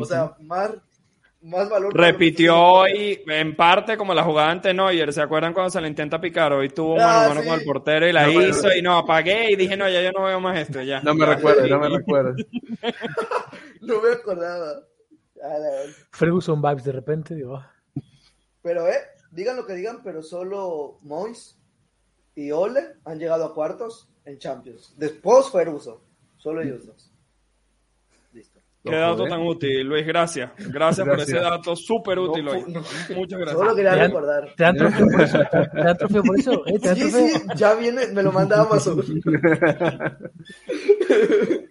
[0.00, 0.70] O sea, más,
[1.42, 1.92] más valor.
[1.96, 5.12] Repitió hoy en parte como la jugada ante Neuer.
[5.12, 6.52] ¿Se acuerdan cuando se le intenta picar?
[6.52, 7.48] Hoy tuvo mano Ah, a mano sí.
[7.48, 10.12] con el portero y la No, hizo y no, apagué y dije, no, ya yo
[10.12, 11.00] no veo más esto, ya.
[11.00, 11.34] No me Ya.
[11.34, 12.34] recuerdo, no me recuerdo.
[13.80, 14.82] No me acordaba.
[16.12, 17.72] Ferguson vibes de repente, digo, ah,
[18.62, 18.98] Pero, eh,
[19.30, 21.56] digan lo que digan, pero solo Mois
[22.34, 24.94] y Ole han llegado a cuartos en Champions.
[24.98, 25.96] Después Ferguson.
[26.36, 27.10] Solo ellos dos.
[28.32, 28.60] Listo.
[28.84, 29.30] Qué dato eh.
[29.30, 30.50] tan útil, Luis, gracias.
[30.58, 32.64] Gracias, por ese dato súper útil No, hoy.
[32.68, 32.82] no.
[33.14, 33.58] Muchas gracias.
[33.58, 34.54] Solo quería recordar.
[34.56, 35.38] ¿te dan trofeo por eso?
[35.50, 36.66] ¿Te dan trofeo por eso?
[36.66, 36.78] ¿Eh?
[36.78, 37.28] ¿Te dan Sí, trofeo?
[37.28, 39.02] sí, ya viene, me lo manda Amazon.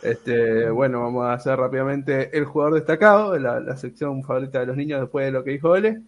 [0.00, 4.76] Este, bueno, vamos a hacer rápidamente el jugador destacado, la, la sección favorita de los
[4.76, 6.02] niños después de lo que dijo Ole.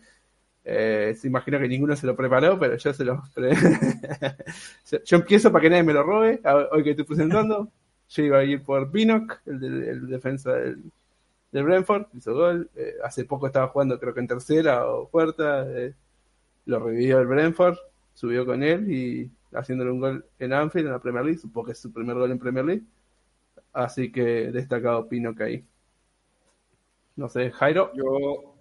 [0.65, 3.23] Eh, se imagina que ninguno se lo preparó, pero yo se lo
[5.05, 6.41] Yo empiezo para que nadie me lo robe,
[6.73, 7.71] hoy que estoy presentando.
[8.11, 10.83] Yo iba a ir por Pinnock, el, el defensa del,
[11.53, 12.71] del Brentford, hizo gol.
[12.77, 15.67] Eh, hace poco estaba jugando, creo que en tercera o cuarta.
[15.69, 15.95] eh,
[16.67, 17.77] lo revivió el Brentford,
[18.15, 21.73] subió con él y haciéndole un gol en Anfield, en la Premier League, supongo que
[21.73, 22.83] es su primer gol en Premier League.
[23.73, 25.65] Así que destacado Pinnock ahí.
[27.17, 27.93] No sé, Jairo.
[27.95, 28.57] Yo,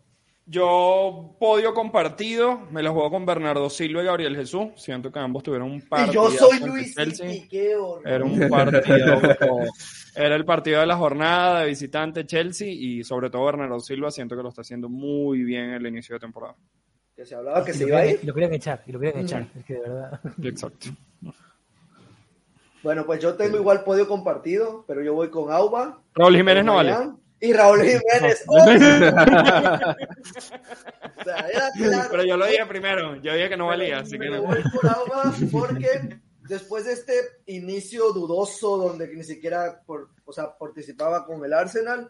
[0.45, 4.69] yo podio compartido, me lo juego con Bernardo Silva y Gabriel Jesús.
[4.75, 6.29] Siento que ambos tuvieron un partido.
[6.29, 7.33] yo soy Luis Chelsea.
[7.33, 8.07] y qué horror.
[8.07, 9.21] Era un partido.
[10.15, 14.35] era el partido de la jornada de visitante Chelsea y sobre todo Bernardo Silva siento
[14.35, 16.55] que lo está haciendo muy bien en el inicio de temporada.
[17.15, 18.19] Que se hablaba que Y se lo iba a ir.
[18.21, 19.47] y lo querían echar, y lo querían echar.
[19.57, 20.19] Es que de verdad.
[20.43, 20.89] Exacto.
[22.83, 26.01] Bueno, pues yo tengo igual podio compartido, pero yo voy con Auba.
[26.13, 26.95] Raúl Jiménez no vale.
[27.41, 28.43] Y Raúl Jiménez.
[28.47, 28.65] ¡Oh!
[31.19, 32.07] O sea, era claro.
[32.11, 34.43] Pero yo lo dije primero, yo dije que no valía, así que Me no.
[34.43, 36.17] voy por Auba porque
[36.47, 37.13] después de este
[37.47, 42.09] inicio dudoso donde ni siquiera por, o sea, participaba con el Arsenal,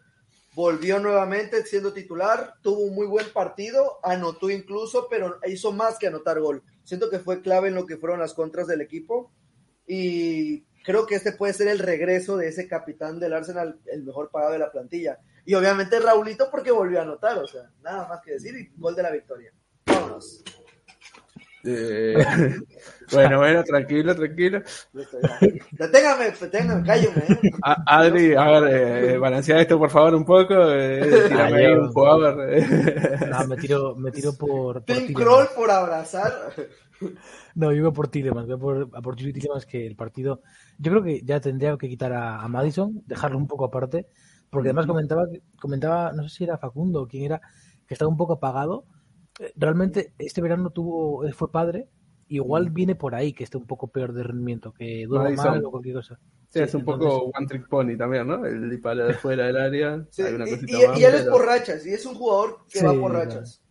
[0.54, 6.08] volvió nuevamente siendo titular, tuvo un muy buen partido, anotó incluso, pero hizo más que
[6.08, 6.62] anotar gol.
[6.84, 9.32] Siento que fue clave en lo que fueron las contras del equipo
[9.92, 14.30] y creo que este puede ser el regreso de ese capitán del Arsenal, el mejor
[14.30, 15.18] pagado de la plantilla.
[15.46, 18.96] Y obviamente Raulito porque volvió a anotar, o sea, nada más que decir y gol
[18.96, 19.52] de la victoria.
[19.88, 20.44] Vámonos.
[21.64, 22.16] Eh,
[23.12, 24.62] bueno, bueno, tranquilo, tranquilo.
[25.72, 27.22] Deténgame, deténgame, cállame.
[27.28, 27.52] ¿eh?
[27.64, 28.74] A- Adri, a ver,
[29.14, 30.54] eh, balancea esto por favor un poco.
[30.72, 32.54] Eh, tírame ahí un jugador.
[32.54, 32.66] eh.
[33.30, 34.84] No, me tiro, me tiro por.
[34.84, 35.14] por Tim.
[35.14, 36.32] Kroll por abrazar.
[37.56, 40.42] No, yo voy por Tielemans, voy por, a por Julie Tielemans que el partido.
[40.78, 44.06] Yo creo que ya tendría que quitar a, a Madison, dejarlo un poco aparte,
[44.50, 45.24] porque además comentaba,
[45.60, 47.42] comentaba, no sé si era Facundo o quién era,
[47.88, 48.86] que estaba un poco apagado.
[49.56, 51.88] Realmente este verano tuvo, eh, fue padre,
[52.28, 55.52] igual viene por ahí que esté un poco peor de rendimiento, que duerma Madison.
[55.52, 56.20] mal o cualquier cosa.
[56.50, 58.46] Sí, es un entonces- poco one trick pony también, ¿no?
[58.46, 60.04] El disparo de fuera del área.
[60.10, 62.16] Sí, hay una y, cosita y- más, y él es por rachas, y es un
[62.16, 63.26] jugador que Sí, va por claro.
[63.30, 63.62] rachas.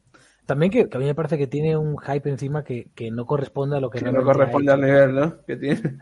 [0.47, 3.27] También que, que a mí me parece que tiene un hype encima que, que no
[3.27, 5.45] corresponde a lo que, que no corresponde al nivel, ¿no?
[5.45, 5.99] Que tiene.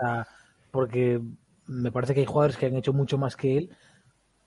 [0.70, 1.20] Porque
[1.66, 3.70] me parece que hay jugadores que han hecho mucho más que él.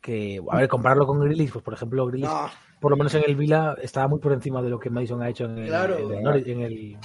[0.02, 3.24] Que, a ver, compararlo con Grealish, pues por ejemplo, Grealish, No, por lo menos en
[3.28, 5.68] el Vila, estaba muy por encima de lo que Madison ha hecho en el.
[5.68, 5.97] Claro.
[5.97, 6.97] en el Norwich- en el-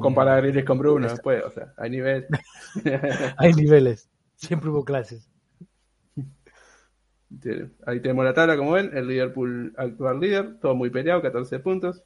[0.00, 2.26] comparar a Grealish con Bruno después, o sea, hay nivel.
[3.38, 5.30] hay niveles, siempre hubo clases.
[7.86, 12.02] Ahí tenemos la tabla, como ven, el Liverpool actual líder, todo muy peleado, 14 puntos.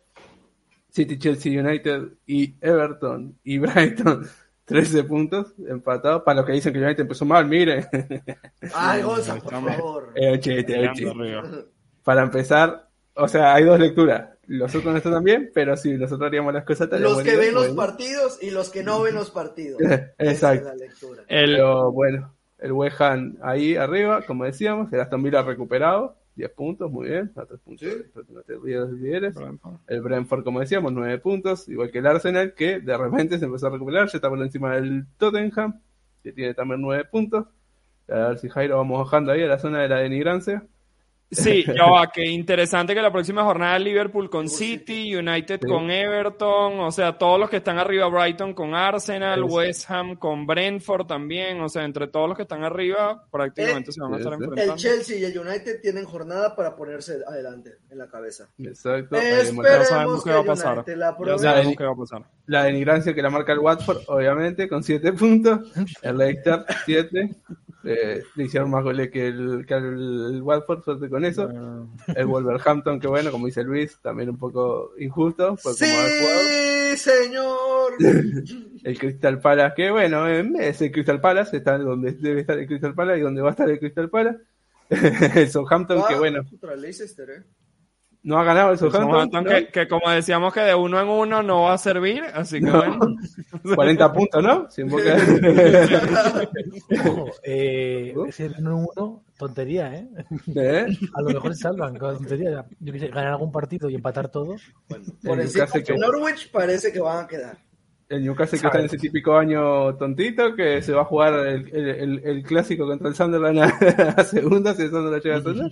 [0.91, 4.27] City, Chelsea United y Everton y Brighton,
[4.69, 6.23] 13 puntos, empatados.
[6.23, 7.87] Para los que dicen que United empezó mal, miren.
[8.75, 10.13] ay, Gonza, por favor.
[10.15, 11.51] Arriba.
[12.05, 14.29] Para empezar, o sea, hay dos lecturas.
[14.47, 17.53] Los otros no están bien, pero si nosotros haríamos las cosas tal Los que ven
[17.55, 17.77] los bueno.
[17.83, 19.81] partidos y los que no ven los partidos.
[19.83, 20.69] Esa es Exacto.
[20.69, 21.23] la lectura.
[21.29, 26.51] El, Pero bueno, el West Ham ahí arriba, como decíamos, el Aston Villa recuperado, 10
[26.53, 27.89] puntos, muy bien, a 3 puntos.
[29.89, 33.67] El Brentford, como decíamos, 9 puntos, igual que el Arsenal, que de repente se empezó
[33.67, 35.81] a recuperar, ya está por encima del Tottenham,
[36.23, 37.47] que tiene también 9 puntos.
[38.09, 40.65] A ver si Jairo vamos bajando ahí a la zona de la denigrancia.
[41.31, 45.69] Sí, ya va, que interesante que la próxima jornada Liverpool con City, United Sí.
[45.69, 49.55] con Everton, o sea, todos los que están arriba, Brighton con Arsenal, Sí.
[49.55, 53.93] West Ham con Brentford también, o sea, entre todos los que están arriba, prácticamente Eh,
[53.93, 54.39] se van a estar sí.
[54.39, 54.77] El enfrentando.
[54.83, 58.49] Chelsea y el United tienen jornada para ponerse adelante en la cabeza.
[58.59, 59.17] Exacto.
[59.17, 60.85] ahí Esperemos Ya sabemos que qué va a pasar.
[60.97, 62.23] La Ya sabemos qué va a pasar.
[62.47, 65.61] La denigrancia que la marca el Watford, obviamente, con 7 puntos.
[66.01, 67.35] El Leicester, 7.
[67.85, 71.49] Eh, le hicieron más goles que el, que el Watford, suerte con eso.
[72.09, 75.75] El Wolverhampton, que bueno, como dice Luis, también un poco injusto por.
[75.75, 75.87] Sí,
[76.97, 77.93] señor.
[78.85, 82.95] El Crystal Palace, que bueno, es el Crystal Palace, está donde debe estar el Crystal
[82.95, 84.39] Palace y donde va a estar el Crystal Palace.
[84.89, 87.43] el Southampton, que Va bueno, Contra el Leicester, ¿eh?
[88.23, 89.11] No ha ganado el Southampton.
[89.31, 89.51] Southampton, ¿no?
[89.51, 92.71] que, que como decíamos que de uno en uno no va a servir, así que
[92.71, 92.99] bueno.
[93.75, 94.71] 40 puntos, ¿no?
[94.71, 95.17] Sin boca-
[97.07, 98.27] Ojo, eh, ¿Uh?
[98.27, 100.09] ese 1-1, tontería, ¿eh?
[100.55, 100.87] ¿Eh?
[101.15, 102.65] A lo mejor salvan con la tontería.
[102.81, 104.57] Yo qué sé, ganar algún partido y empatar todo.
[104.89, 104.99] Por
[105.39, 107.59] El encima que- Norwich parece que van a quedar.
[108.09, 111.69] El Newcastle que está en ese típico año tontito que se va a jugar el,
[111.77, 113.67] el- el- el clásico contra el Sunderland a,
[114.17, 115.71] a segunda, si el Sunderland llega a segunda.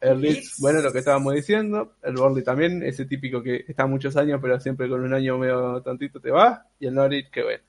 [0.00, 1.94] El Leeds, bueno, lo que estábamos diciendo.
[2.02, 5.80] El Burnley también, ese típico que está muchos años, pero siempre con un año medio
[5.82, 6.66] tontito te va.
[6.78, 7.62] Y el Norwich, que bueno.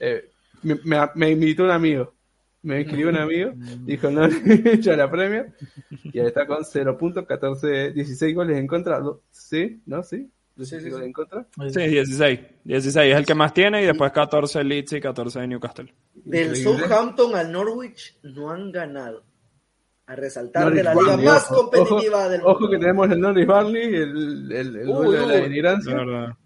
[0.00, 0.30] Eh,
[0.62, 2.14] me, me- me invitó un amigo.
[2.62, 3.52] Me escribió un amigo,
[3.84, 5.52] dijo Norwich a la Premier.
[6.02, 9.00] Y ahí está con 0 puntos, 14, 16 goles en contra.
[9.30, 9.80] ¿Sí?
[9.86, 10.02] ¿No?
[10.02, 10.28] ¿Sí?
[10.56, 11.06] 16 sí, goles sí.
[11.06, 11.46] en contra.
[11.72, 12.40] Sí, 16.
[12.64, 15.94] 16 es el que más tiene y después 14 Leeds y 14 de Newcastle.
[16.16, 16.78] Del Increíble.
[16.80, 19.22] Southampton al Norwich no han ganado.
[20.08, 22.70] A resaltar Norwich de la Burnley, liga más ojo, competitiva ojo, del Ojo mundo.
[22.70, 26.36] que tenemos el Norwich Barley, el, el, el Uy, duelo de la denigrancia.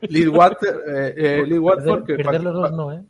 [0.00, 3.02] Leeds Water, eh, eh, Leeds Watford, que Perder, para, perder los dos no, ¿eh?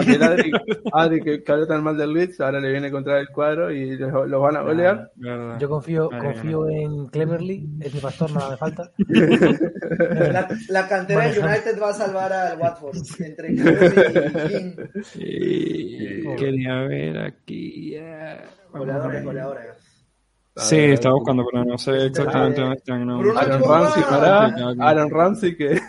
[0.00, 0.52] El Adri,
[0.92, 3.96] Adri que, que habló tan mal del Leeds, ahora le viene contra el cuadro y
[3.96, 5.10] los, los van a golear.
[5.16, 5.58] verdad.
[5.58, 8.90] Yo confío, Ay, confío en Cleverly, es mi pastor, nada me falta.
[9.08, 11.40] La, la cantera de.
[11.40, 12.96] United va a salvar al Watford.
[13.20, 14.76] Entre Cleverly y King.
[15.02, 17.90] Sí, quería ver aquí.
[17.90, 18.44] yeah.
[18.72, 19.08] Vamos a
[20.56, 20.64] Ver.
[20.64, 20.68] goleadores.
[20.68, 23.04] Sí, estaba buscando, pero no sé exactamente dónde están.
[23.06, 23.20] No.
[23.38, 23.62] Aaron.
[23.62, 24.44] Ramsey para
[24.88, 25.80] Aaron Ramsey que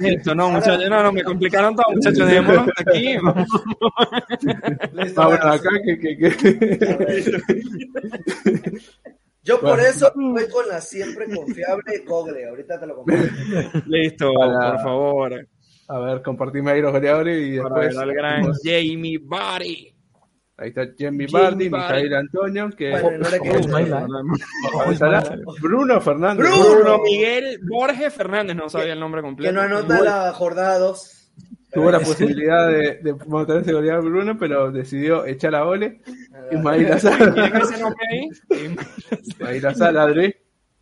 [0.00, 3.16] Esto, no, muchachos, no, no, me complicaron todo, muchachos, dejémoslo hasta aquí.
[3.22, 3.48] Vamos.
[5.14, 7.42] Vámonos bueno, acá que, que, que- ver.
[9.42, 9.84] Yo por Bueno.
[9.84, 12.48] eso voy con la siempre confiable Cogle.
[12.48, 13.28] Ahorita te lo comparto.
[13.86, 15.48] Listo, Para- por favor.
[15.88, 19.95] a ver compartime ahí los goleadores y Para después ver al gran Jamie Barry.
[20.58, 21.70] Ahí está Vardy, Vardy.
[21.70, 23.40] Mijail Antonio que Bueno, ¿eh?
[25.60, 26.70] Bruno Fernández Bruno.
[26.74, 29.50] Bruno Miguel Borges Fernández, no sabía el nombre completo.
[29.50, 31.30] Que no anota la jornada 2.
[31.72, 36.00] tuvo la posibilidad de, de mantenerse goleador Bruno pero decidió echar a Ole
[36.52, 38.28] Ismail Azar ¿Tiene ese nombre ahí?
[39.26, 40.34] Ismail Azar Adri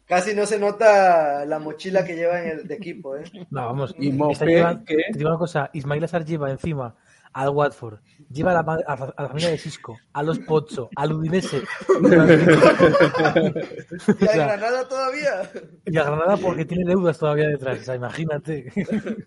[0.06, 3.22] Casi no se nota la mochila que lleva en el de equipo, ¿eh?
[3.50, 3.94] No, vamos.
[3.98, 4.96] Y está Mopé, lleva- ¿qué?
[5.10, 6.94] Te digo una cosa, Ismail Azar lleva encima
[7.34, 7.98] al Watford,
[8.30, 11.62] lleva a la, a familia de Cisco, a los Pozzo, al Udinese
[14.20, 15.50] ¿Y a Granada todavía?
[15.84, 17.80] y a Granada porque tiene deudas todavía detrás.
[17.80, 18.72] O sea, imagínate.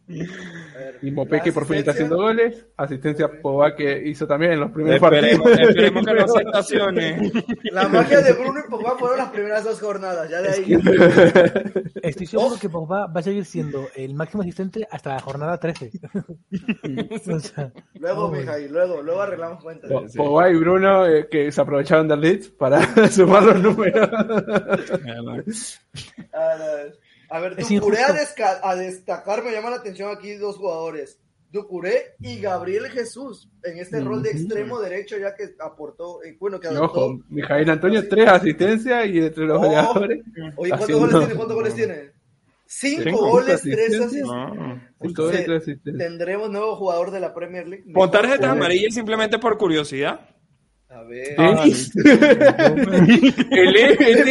[0.08, 4.60] Ver, y Mopé que por fin está haciendo goles asistencia Pogba que hizo también en
[4.60, 7.32] los primeros Esperemos, partidos esperemos que no se estacione.
[7.72, 10.30] La magia de Bruno y Pogba fueron las primeras dos jornadas.
[10.30, 10.74] Ya de ahí.
[12.02, 15.92] Estoy seguro que Pogba va a seguir siendo el máximo asistente hasta la jornada 13.
[17.30, 18.40] O sea, Luego, vamos.
[18.40, 19.92] Mijail, luego, luego arreglamos cuentas.
[19.92, 22.80] Po- Pogba y Bruno eh, que se aprovecharon del Leeds para
[23.12, 24.10] sumar los números
[27.30, 31.20] A ver, Ducuré a, a destacar, me llama la atención aquí dos jugadores.
[31.50, 36.60] Ducuré y Gabriel Jesús en este rol de extremo derecho ya que aportó, eh, bueno,
[36.60, 37.06] que y adoptó.
[37.06, 39.62] ojo Mijail Antonio tres asistencias y entre los Oh.
[39.62, 40.24] goleadores
[40.58, 41.36] Oye, ¿cuántos haciendo- goles tiene?
[41.36, 42.12] ¿Cuántos goles tiene?
[42.70, 44.28] Cinco, Cinco goles, tres asistencias.
[44.28, 44.82] No.
[45.98, 47.86] Tendremos nuevo jugador de la Premier League.
[47.94, 50.20] Pon tarjetas amarillas simplemente por curiosidad.
[50.90, 51.36] A ver.
[51.38, 51.92] Ah, Denis.
[51.96, 53.98] el el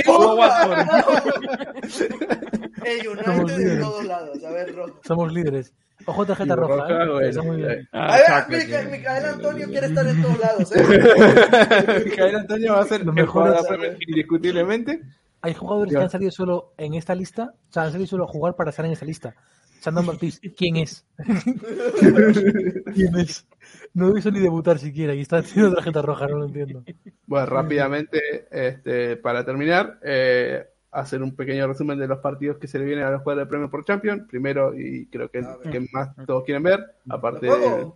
[2.85, 4.45] El Somos United de todos lados.
[4.45, 5.01] A ver, Rojo.
[5.05, 5.73] somos líderes.
[6.05, 6.75] Ojo, tarjeta Y roja.
[6.77, 7.09] roja, ¿eh?
[7.09, 7.21] bueno.
[7.29, 7.89] Está muy bien.
[7.93, 10.73] Ah, A ver, Mica- que- Micael Antonio quiere estar en todos lados.
[10.77, 12.03] ¿eh?
[12.05, 15.01] Mijail Antonio va a ser Lo el mejor jugador de es- la Premier indiscutiblemente
[15.41, 18.29] hay jugadores que han salido solo en esta lista, o sea, han salido solo a
[18.29, 19.35] jugar para estar en esta lista.
[19.81, 21.07] Sandro Ortiz, ¿quién es?
[22.95, 23.47] ¿Quién es?
[23.95, 26.83] No lo hizo ni debutar siquiera y está haciendo tarjeta roja, no lo entiendo.
[27.27, 32.79] Bueno, rápidamente, este, para terminar, eh, hacer un pequeño resumen de los partidos que se
[32.79, 34.27] le vienen a los jugadores de premio por Champion.
[34.27, 35.71] Primero, y creo que, ver.
[35.71, 37.93] que más todos quieren ver, aparte ¿Lo de...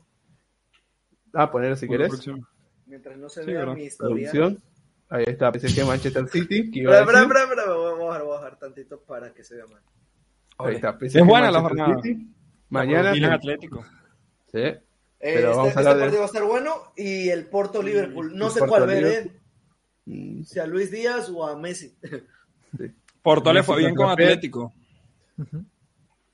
[1.33, 2.13] Ah, ponerlo si querés.
[2.87, 4.31] Mientras no se Sí, vea mi historia.
[4.31, 4.63] Producción.
[5.11, 6.71] Ahí está, PSG Manchester City.
[6.71, 9.43] que iba Espera, a espera, espera, voy a bajar, voy a bajar tantito para que
[9.45, 9.83] se vea mal.
[10.59, 12.03] Ahí está, PSG Es buena la Manchester jornada.
[12.03, 12.29] City.
[12.69, 13.13] Mañana.
[13.13, 13.85] Milan Atlético.
[14.53, 14.59] Sí.
[14.59, 14.81] Eh,
[15.19, 17.83] Pero vamos a este, hablar este de- partido va a estar bueno y el Porto
[17.83, 18.37] Liverpool.
[18.37, 19.31] No El sé Porto cuál ver, eh.
[20.07, 21.95] Mm, Si a Luis Díaz o a Messi.
[23.23, 24.27] Porto le fue bien con contra Pep.
[24.29, 24.73] Atlético.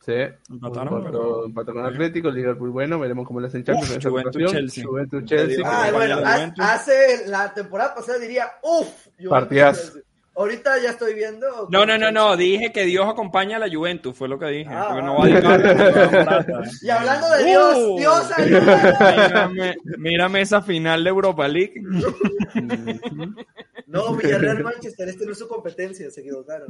[0.07, 0.13] Sí.
[0.51, 4.53] Empataron, pero- empató con Atlético, Liverpool bueno, veremos cómo le hacen Champions Uf, Juventus, ocasión.
[4.53, 4.85] Chelsea.
[4.87, 5.65] Juventus Chelsea.
[5.67, 6.19] Ah, bueno,
[6.59, 8.89] hace la temporada pasada diría, uff,
[9.29, 9.99] Partidazo.
[10.39, 11.47] Ahorita ya estoy viendo.
[11.71, 12.37] No, no, no, no.
[12.37, 14.15] Dije que Dios acompaña a la Juventus.
[14.15, 14.71] Fue lo que dije.
[14.71, 15.07] Ah, porque ah.
[15.07, 17.99] no va a dedicar Y hablando de Dios, Uh.
[17.99, 19.17] Dios ayuda.
[19.49, 21.75] mírame, mírame esa final de Europa League.
[23.87, 26.67] No, Villarreal Manchester, este no es su competencia, se equivocaron.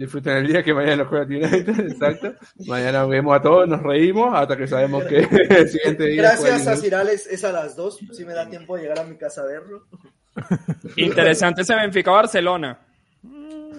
[0.00, 2.32] Disfruten el día que mañana juega United, exacto.
[2.66, 5.18] Mañana vemos a todos, nos reímos hasta que sabemos que
[5.50, 6.22] el siguiente día.
[6.22, 6.76] Gracias a.
[6.76, 7.98] Cirales, es a las dos.
[8.10, 9.84] Si me da tiempo de llegar a mi casa a verlo.
[10.96, 12.78] Interesante ese Benfica Barcelona.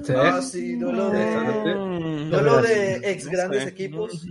[0.03, 0.13] Sí.
[0.15, 1.25] Ah, sí, duelo de,
[2.29, 3.69] duelo de ex No grandes sé.
[3.69, 4.27] equipos.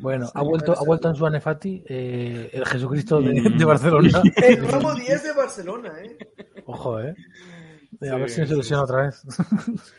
[0.00, 4.22] Bueno, ha vuelto, ha vuelto en su Anefati, eh, el Jesucristo de, de Barcelona.
[4.36, 6.16] El nuevo 10 de Barcelona, ¿eh?
[6.64, 7.14] Ojo, eh.
[8.00, 9.22] A Sí, ver si no se lesiona otra vez.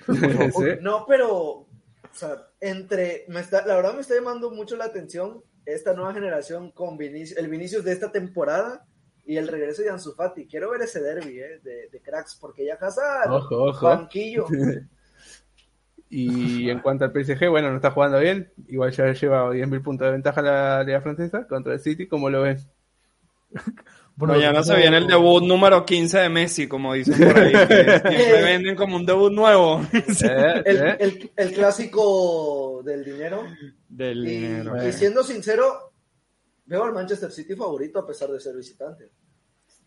[0.56, 0.66] Sí.
[0.82, 1.68] No, pero, o
[2.14, 6.72] sea, entre, me está, la verdad me está llamando mucho la atención esta nueva generación
[6.72, 8.86] con Vinicius, el Vinicius de esta temporada
[9.26, 10.48] y el regreso de Ansu Fati.
[10.48, 11.60] Quiero ver ese derby, ¿eh?
[11.64, 12.78] De, de cracks, porque ya
[13.30, 13.88] ojo.
[13.88, 14.46] banquillo.
[16.14, 18.52] Y en cuanto al PSG, bueno, no está jugando bien.
[18.68, 22.06] Igual ya lleva 10.000 puntos de ventaja la Liga Francesa contra el City.
[22.06, 22.68] ¿Cómo lo ves?
[24.14, 27.52] Bueno, Mañana se viene el debut número 15 de Messi, como dicen por ahí.
[27.56, 29.82] Siempre venden como un debut nuevo.
[29.94, 30.04] Eh,
[30.66, 30.98] El, eh.
[31.00, 33.44] el- el clásico del dinero.
[33.90, 34.88] Del Y, dinero.
[34.88, 35.94] y siendo sincero,
[36.66, 39.10] veo al Manchester City favorito a pesar de ser visitante.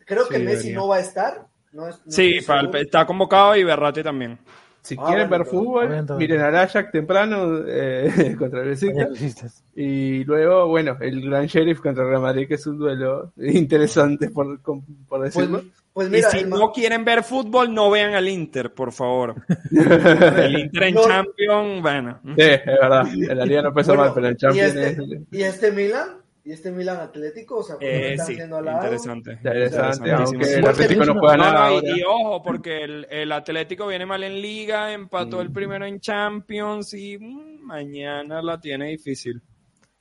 [0.05, 0.77] Creo que Messi debería.
[0.79, 1.47] no va a estar.
[1.73, 4.39] No es- no Sí, para el- está convocado y Berratti también.
[4.85, 9.65] Si Ah, quieren bueno, ver fútbol, bien, miren al Ajax temprano eh, contra el Besiktas.
[9.75, 14.29] Y luego, bueno, el Gran Sheriff contra el Real Madrid, que es un duelo interesante,
[14.31, 15.63] por, por Pues, decirlo.
[15.95, 19.37] pues mira, y si el no quieren ver fútbol, no vean al Inter, por favor.
[19.73, 21.07] el Inter en No.
[21.07, 22.21] Champions, bueno.
[22.23, 23.07] Sí, es verdad.
[23.11, 25.73] En la liga no pesa bueno, mal, pero en y Champions este, es y este
[25.73, 26.09] Milan,
[26.45, 28.79] y este Milan Atlético, o sea, Eh, están sí, haciendo al lado.
[28.85, 29.33] interesante.
[29.33, 30.13] interesante.
[30.13, 31.89] Aunque el Atlético no juega No, nada y, ahora.
[31.97, 36.93] y ojo, porque el, el Atlético viene mal en Liga, empató el primero en Champions
[36.95, 39.43] y mm, mañana la tiene difícil.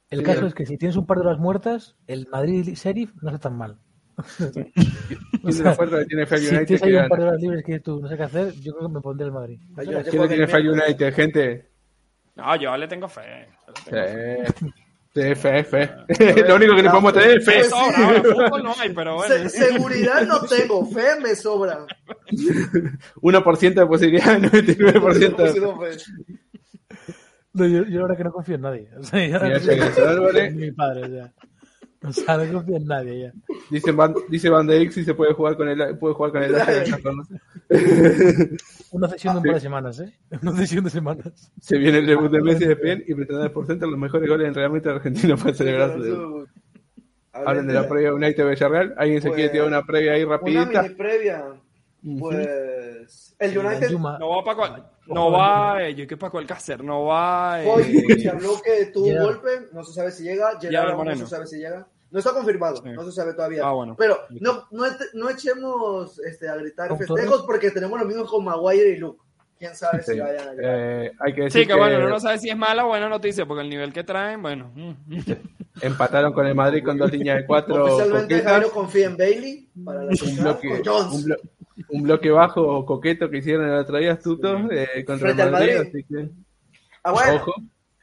[0.10, 3.12] El Sí, caso es que si tienes un par de horas muertas, el Madrid Sheriff
[3.22, 3.80] no está tan mal.
[5.42, 7.64] Tiene la fuerza que tiene Si United tienes que ahí un par de horas libres
[7.66, 9.60] que tú no sé qué hacer, yo creo que me pondré el Madrid.
[9.76, 10.84] ¿Quién tiene miércoles.
[10.88, 11.70] United, gente?
[12.36, 13.48] No, yo le tengo fe.
[13.68, 14.54] yo le tengo fe.
[15.16, 15.36] Sí.
[15.36, 15.92] Fe, fe.
[16.48, 17.54] Lo único que le podemos tener es fe.
[17.60, 19.36] Pues Sobra, ahora fútbol no hay, pero bueno.
[19.36, 21.86] Se- seguridad no tengo, fe me sobra.
[23.22, 25.98] 1% de posibilidad, 99% de
[27.54, 28.90] No, yo, yo verdad que no confío en nadie.
[28.98, 30.50] O sea, ya- Álvarez.
[30.52, 31.32] en mi padre, sea.
[32.06, 33.34] O sea, no confío en nadie ya.
[33.72, 36.44] Dice Van, dice Van de Eyck si se puede jugar con el puede jugar con
[36.44, 36.54] el.
[38.92, 40.14] Una sesión de un par de semanas, ¿eh?
[40.42, 41.52] Una sesión de semanas.
[41.62, 44.48] Se viene el debut de Messi de Pen y pretende por centro los mejores goles
[44.48, 46.48] en realmente argentino para celebrar su debut.
[47.32, 48.94] Hablan de la previa United Villarreal.
[48.98, 50.84] ¿Alguien se Pues, quiere tirar una previa ahí Una rapidita?
[50.84, 51.44] mini previa.
[52.20, 56.46] Pues el United Yuma- No va para cual, no va, eh, yo que para cuál
[56.46, 57.64] Cácer, no va.
[57.64, 61.16] eh, hoy se habló que tuvo un golpe, no se sabe si llega, Gerard no
[61.16, 61.88] se sabe si llega.
[62.12, 62.90] No está confirmado, Sí.
[62.92, 63.66] no se sabe todavía.
[63.66, 63.96] Ah, bueno.
[63.98, 64.84] Pero no, no,
[65.14, 69.20] no echemos este, a gritar ¿Con festejos porque tenemos lo mismo con Maguire y Luke.
[69.64, 70.12] Quién sabe Sí.
[70.14, 70.76] si vayan a llegar.
[71.06, 73.08] Eh, hay que decir Sí, que bueno, uno no sabe si es mala o buena
[73.08, 74.74] noticia, porque el nivel que traen, bueno.
[75.82, 77.86] empataron con el Madrid con dos líneas de cuatro.
[77.86, 78.42] Oficialmente.
[78.42, 81.14] Jairo confía en Bailey para la un bloque, Jones.
[81.14, 81.42] un, blo-
[81.90, 85.52] un bloque bajo coqueto que hicieron el otro día astuto eh, contra Frente el al
[85.54, 85.90] Madrid, Madrid.
[85.96, 86.30] así que
[87.06, 87.54] Ah, bueno, ojo.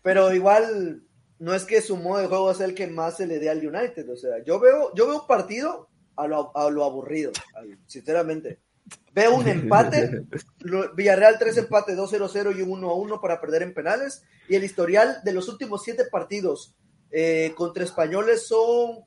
[0.03, 1.03] pero igual
[1.39, 3.59] no es que su modo de juego sea el que más se le dé al
[3.67, 4.09] United.
[4.11, 7.33] O sea, yo veo, yo veo un partido a lo, a lo aburrido,
[7.87, 8.59] sinceramente.
[9.13, 10.25] Veo un empate,
[10.95, 14.23] Villarreal 3 empates, 2-0-0 y un 1-1 para perder en penales.
[14.49, 16.75] Y el historial de los últimos siete partidos
[17.11, 19.05] eh, contra españoles son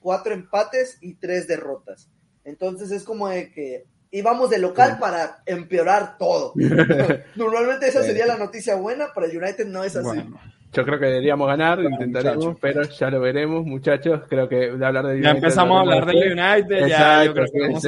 [0.00, 2.10] cuatro empates y tres derrotas.
[2.44, 6.52] Entonces es como de que y vamos de local para empeorar todo.
[7.34, 10.06] Normalmente esa sería la noticia buena, pero el United no es así.
[10.06, 10.38] Bueno,
[10.74, 12.58] Yo creo que deberíamos ganar, Bueno, intentaremos, muchachos.
[12.62, 14.22] pero ya lo veremos, muchachos.
[14.28, 17.60] Creo que de hablar de ya empezamos a hablar del United, ya yo creo que
[17.60, 17.82] vamos.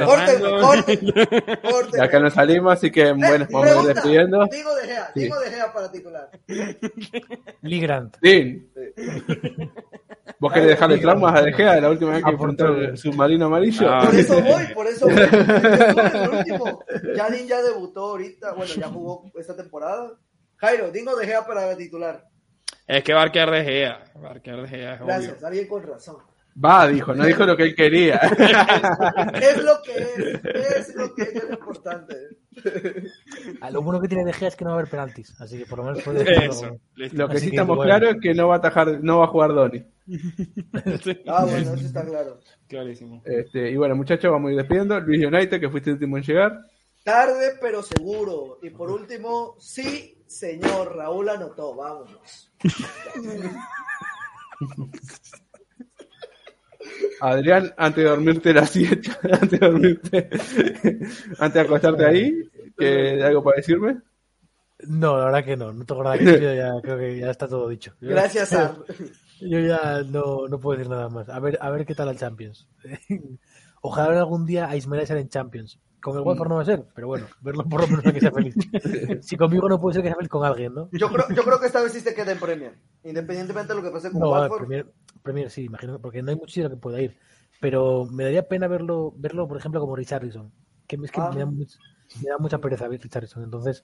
[1.91, 4.45] De acá no salimos, así que bueno, Eh, vamos a ir pregunta, despidiendo.
[4.51, 5.19] Digo de Gea, Sí.
[5.21, 6.29] digo de Gea para titular.
[7.61, 8.17] Lee Grant.
[8.21, 8.69] Din.
[10.39, 13.45] ¿Vos querés dejarle traumas a De Gea de la última vez que enfrentó el submarino
[13.47, 13.87] amarillo?
[13.89, 14.01] Ah.
[14.05, 15.15] Por eso voy, por eso voy.
[16.23, 16.83] El último.
[17.47, 20.11] Ya debutó ahorita, bueno, ya jugó esta temporada.
[20.57, 22.23] Jairo, digo de Gea para titular.
[22.87, 25.07] Es que Barker de Gea, Barker de Gea es obvio.
[25.07, 26.17] Gracias, alguien con razón.
[26.63, 28.15] Va, dijo, no dijo lo que él quería.
[29.41, 30.45] Es lo que es,
[30.89, 32.15] es lo que es lo importante.
[33.59, 35.57] Ah, Lo bueno que tiene De Gea es que no va a haber penaltis, así
[35.57, 36.51] que por lo menos puede dejarlo.
[36.51, 37.17] Eso, listo.
[37.17, 37.89] Lo que Así sí que, estamos bueno.
[37.89, 39.85] claros es que no va a atajar, no va a jugar Donny.
[41.27, 42.39] Ah, bueno, eso está claro.
[42.67, 43.21] Clarísimo.
[43.25, 44.99] Este, y bueno, muchachos, vamos a ir despidiendo.
[45.01, 46.59] Luis United, que fuiste el último en llegar.
[47.03, 48.59] Tarde, pero seguro.
[48.63, 52.51] Y por último, sí, señor, Raúl anotó, vámonos.
[57.21, 60.29] Adrián, antes de dormirte la siesta, antes de dormirte,
[61.39, 64.01] antes de acostarte ahí, que algo para decirme.
[64.87, 67.47] No, la verdad que no, no tengo nada que decir, ya creo que ya está
[67.47, 67.93] todo dicho.
[68.01, 68.75] Yo- Gracias a...
[69.41, 71.27] Yo ya no, no puedo decir nada más.
[71.27, 72.69] A ver, a ver qué tal el Champions.
[73.81, 75.77] Ojalá algún día a Ismael sea en Champions.
[76.05, 78.31] Con el Watford no va a ser, pero bueno, verlo por lo menos que sea
[78.31, 78.53] feliz.
[79.23, 80.87] Si conmigo no puede ser que sea feliz con alguien, ¿no?
[80.91, 82.73] Yo creo, yo creo que esta vez sí se queda en Premier.
[83.03, 84.59] Independientemente de lo que pase con No, Watford.
[84.59, 84.85] Premier,
[85.23, 87.17] Premier sí, imagino, porque no hay mucho sitio que pueda ir.
[87.59, 90.51] Pero me daría pena verlo, verlo por ejemplo, como Richarlison.
[90.85, 91.31] Que es que Ah.
[91.33, 91.79] me, da much-
[92.21, 93.43] me da mucha pereza ver Richarlison.
[93.43, 93.83] Entonces,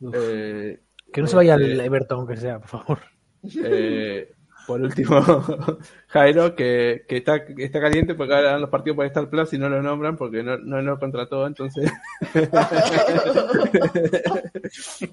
[0.00, 0.80] uf, Eh,
[1.12, 2.98] que no se vaya al este- Everton, aunque sea, por favor.
[3.64, 4.32] eh,
[4.70, 5.20] por último,
[6.06, 9.58] Jairo, que, que está, está caliente porque ahora dan los partidos por Star Plus y
[9.58, 11.90] no lo nombran porque no, no lo contrató, entonces.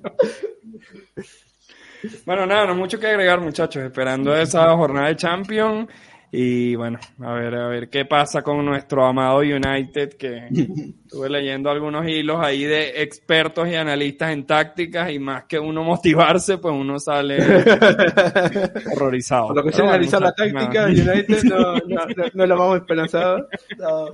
[2.26, 3.84] Bueno, nada, no mucho que agregar, muchachos.
[3.84, 5.90] Esperando esa jornada de Champions.
[6.30, 10.48] Y bueno, a ver, a ver qué pasa con nuestro amado United, que
[11.06, 15.84] estuve leyendo algunos hilos ahí de expertos y analistas en tácticas, y más que uno
[15.84, 17.38] motivarse, pues uno sale
[18.94, 19.48] horrorizado.
[19.48, 20.88] Por lo que sé bueno, analizar la táctica, nada.
[20.88, 23.48] United no, no, más esperanzado.
[23.78, 24.10] No.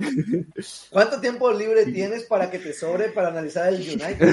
[0.90, 4.28] ¿Cuánto tiempo libre tienes para que te sobre para analizar el United?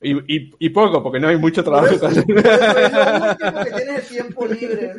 [0.00, 1.94] Y, y, y poco, porque no hay mucho Por trabajo.
[2.08, 4.92] eso, por eso es lo último que tienes el tiempo libre.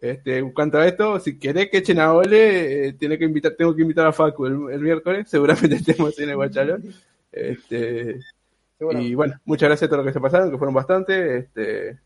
[0.00, 3.52] Este, en cuanto a esto, si querés que echen a Ole, eh, tiene que invitar,
[3.56, 6.84] tengo que invitar a Facu el, el miércoles, seguramente estemos en el Guachalón.
[7.32, 8.20] Este,
[9.00, 11.38] y bueno, muchas gracias a todos los que se pasaron, que fueron bastante.
[11.38, 11.98] Este,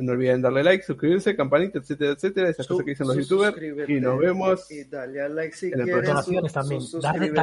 [0.00, 3.56] no olviden darle like, suscribirse, campanita, etcétera, etcétera, esas cosas que dicen los youtubers.
[3.88, 6.10] Y nos vemos Y dale a like si en quieres.
[6.24, 6.80] Su- también.
[6.82, 7.00] su-.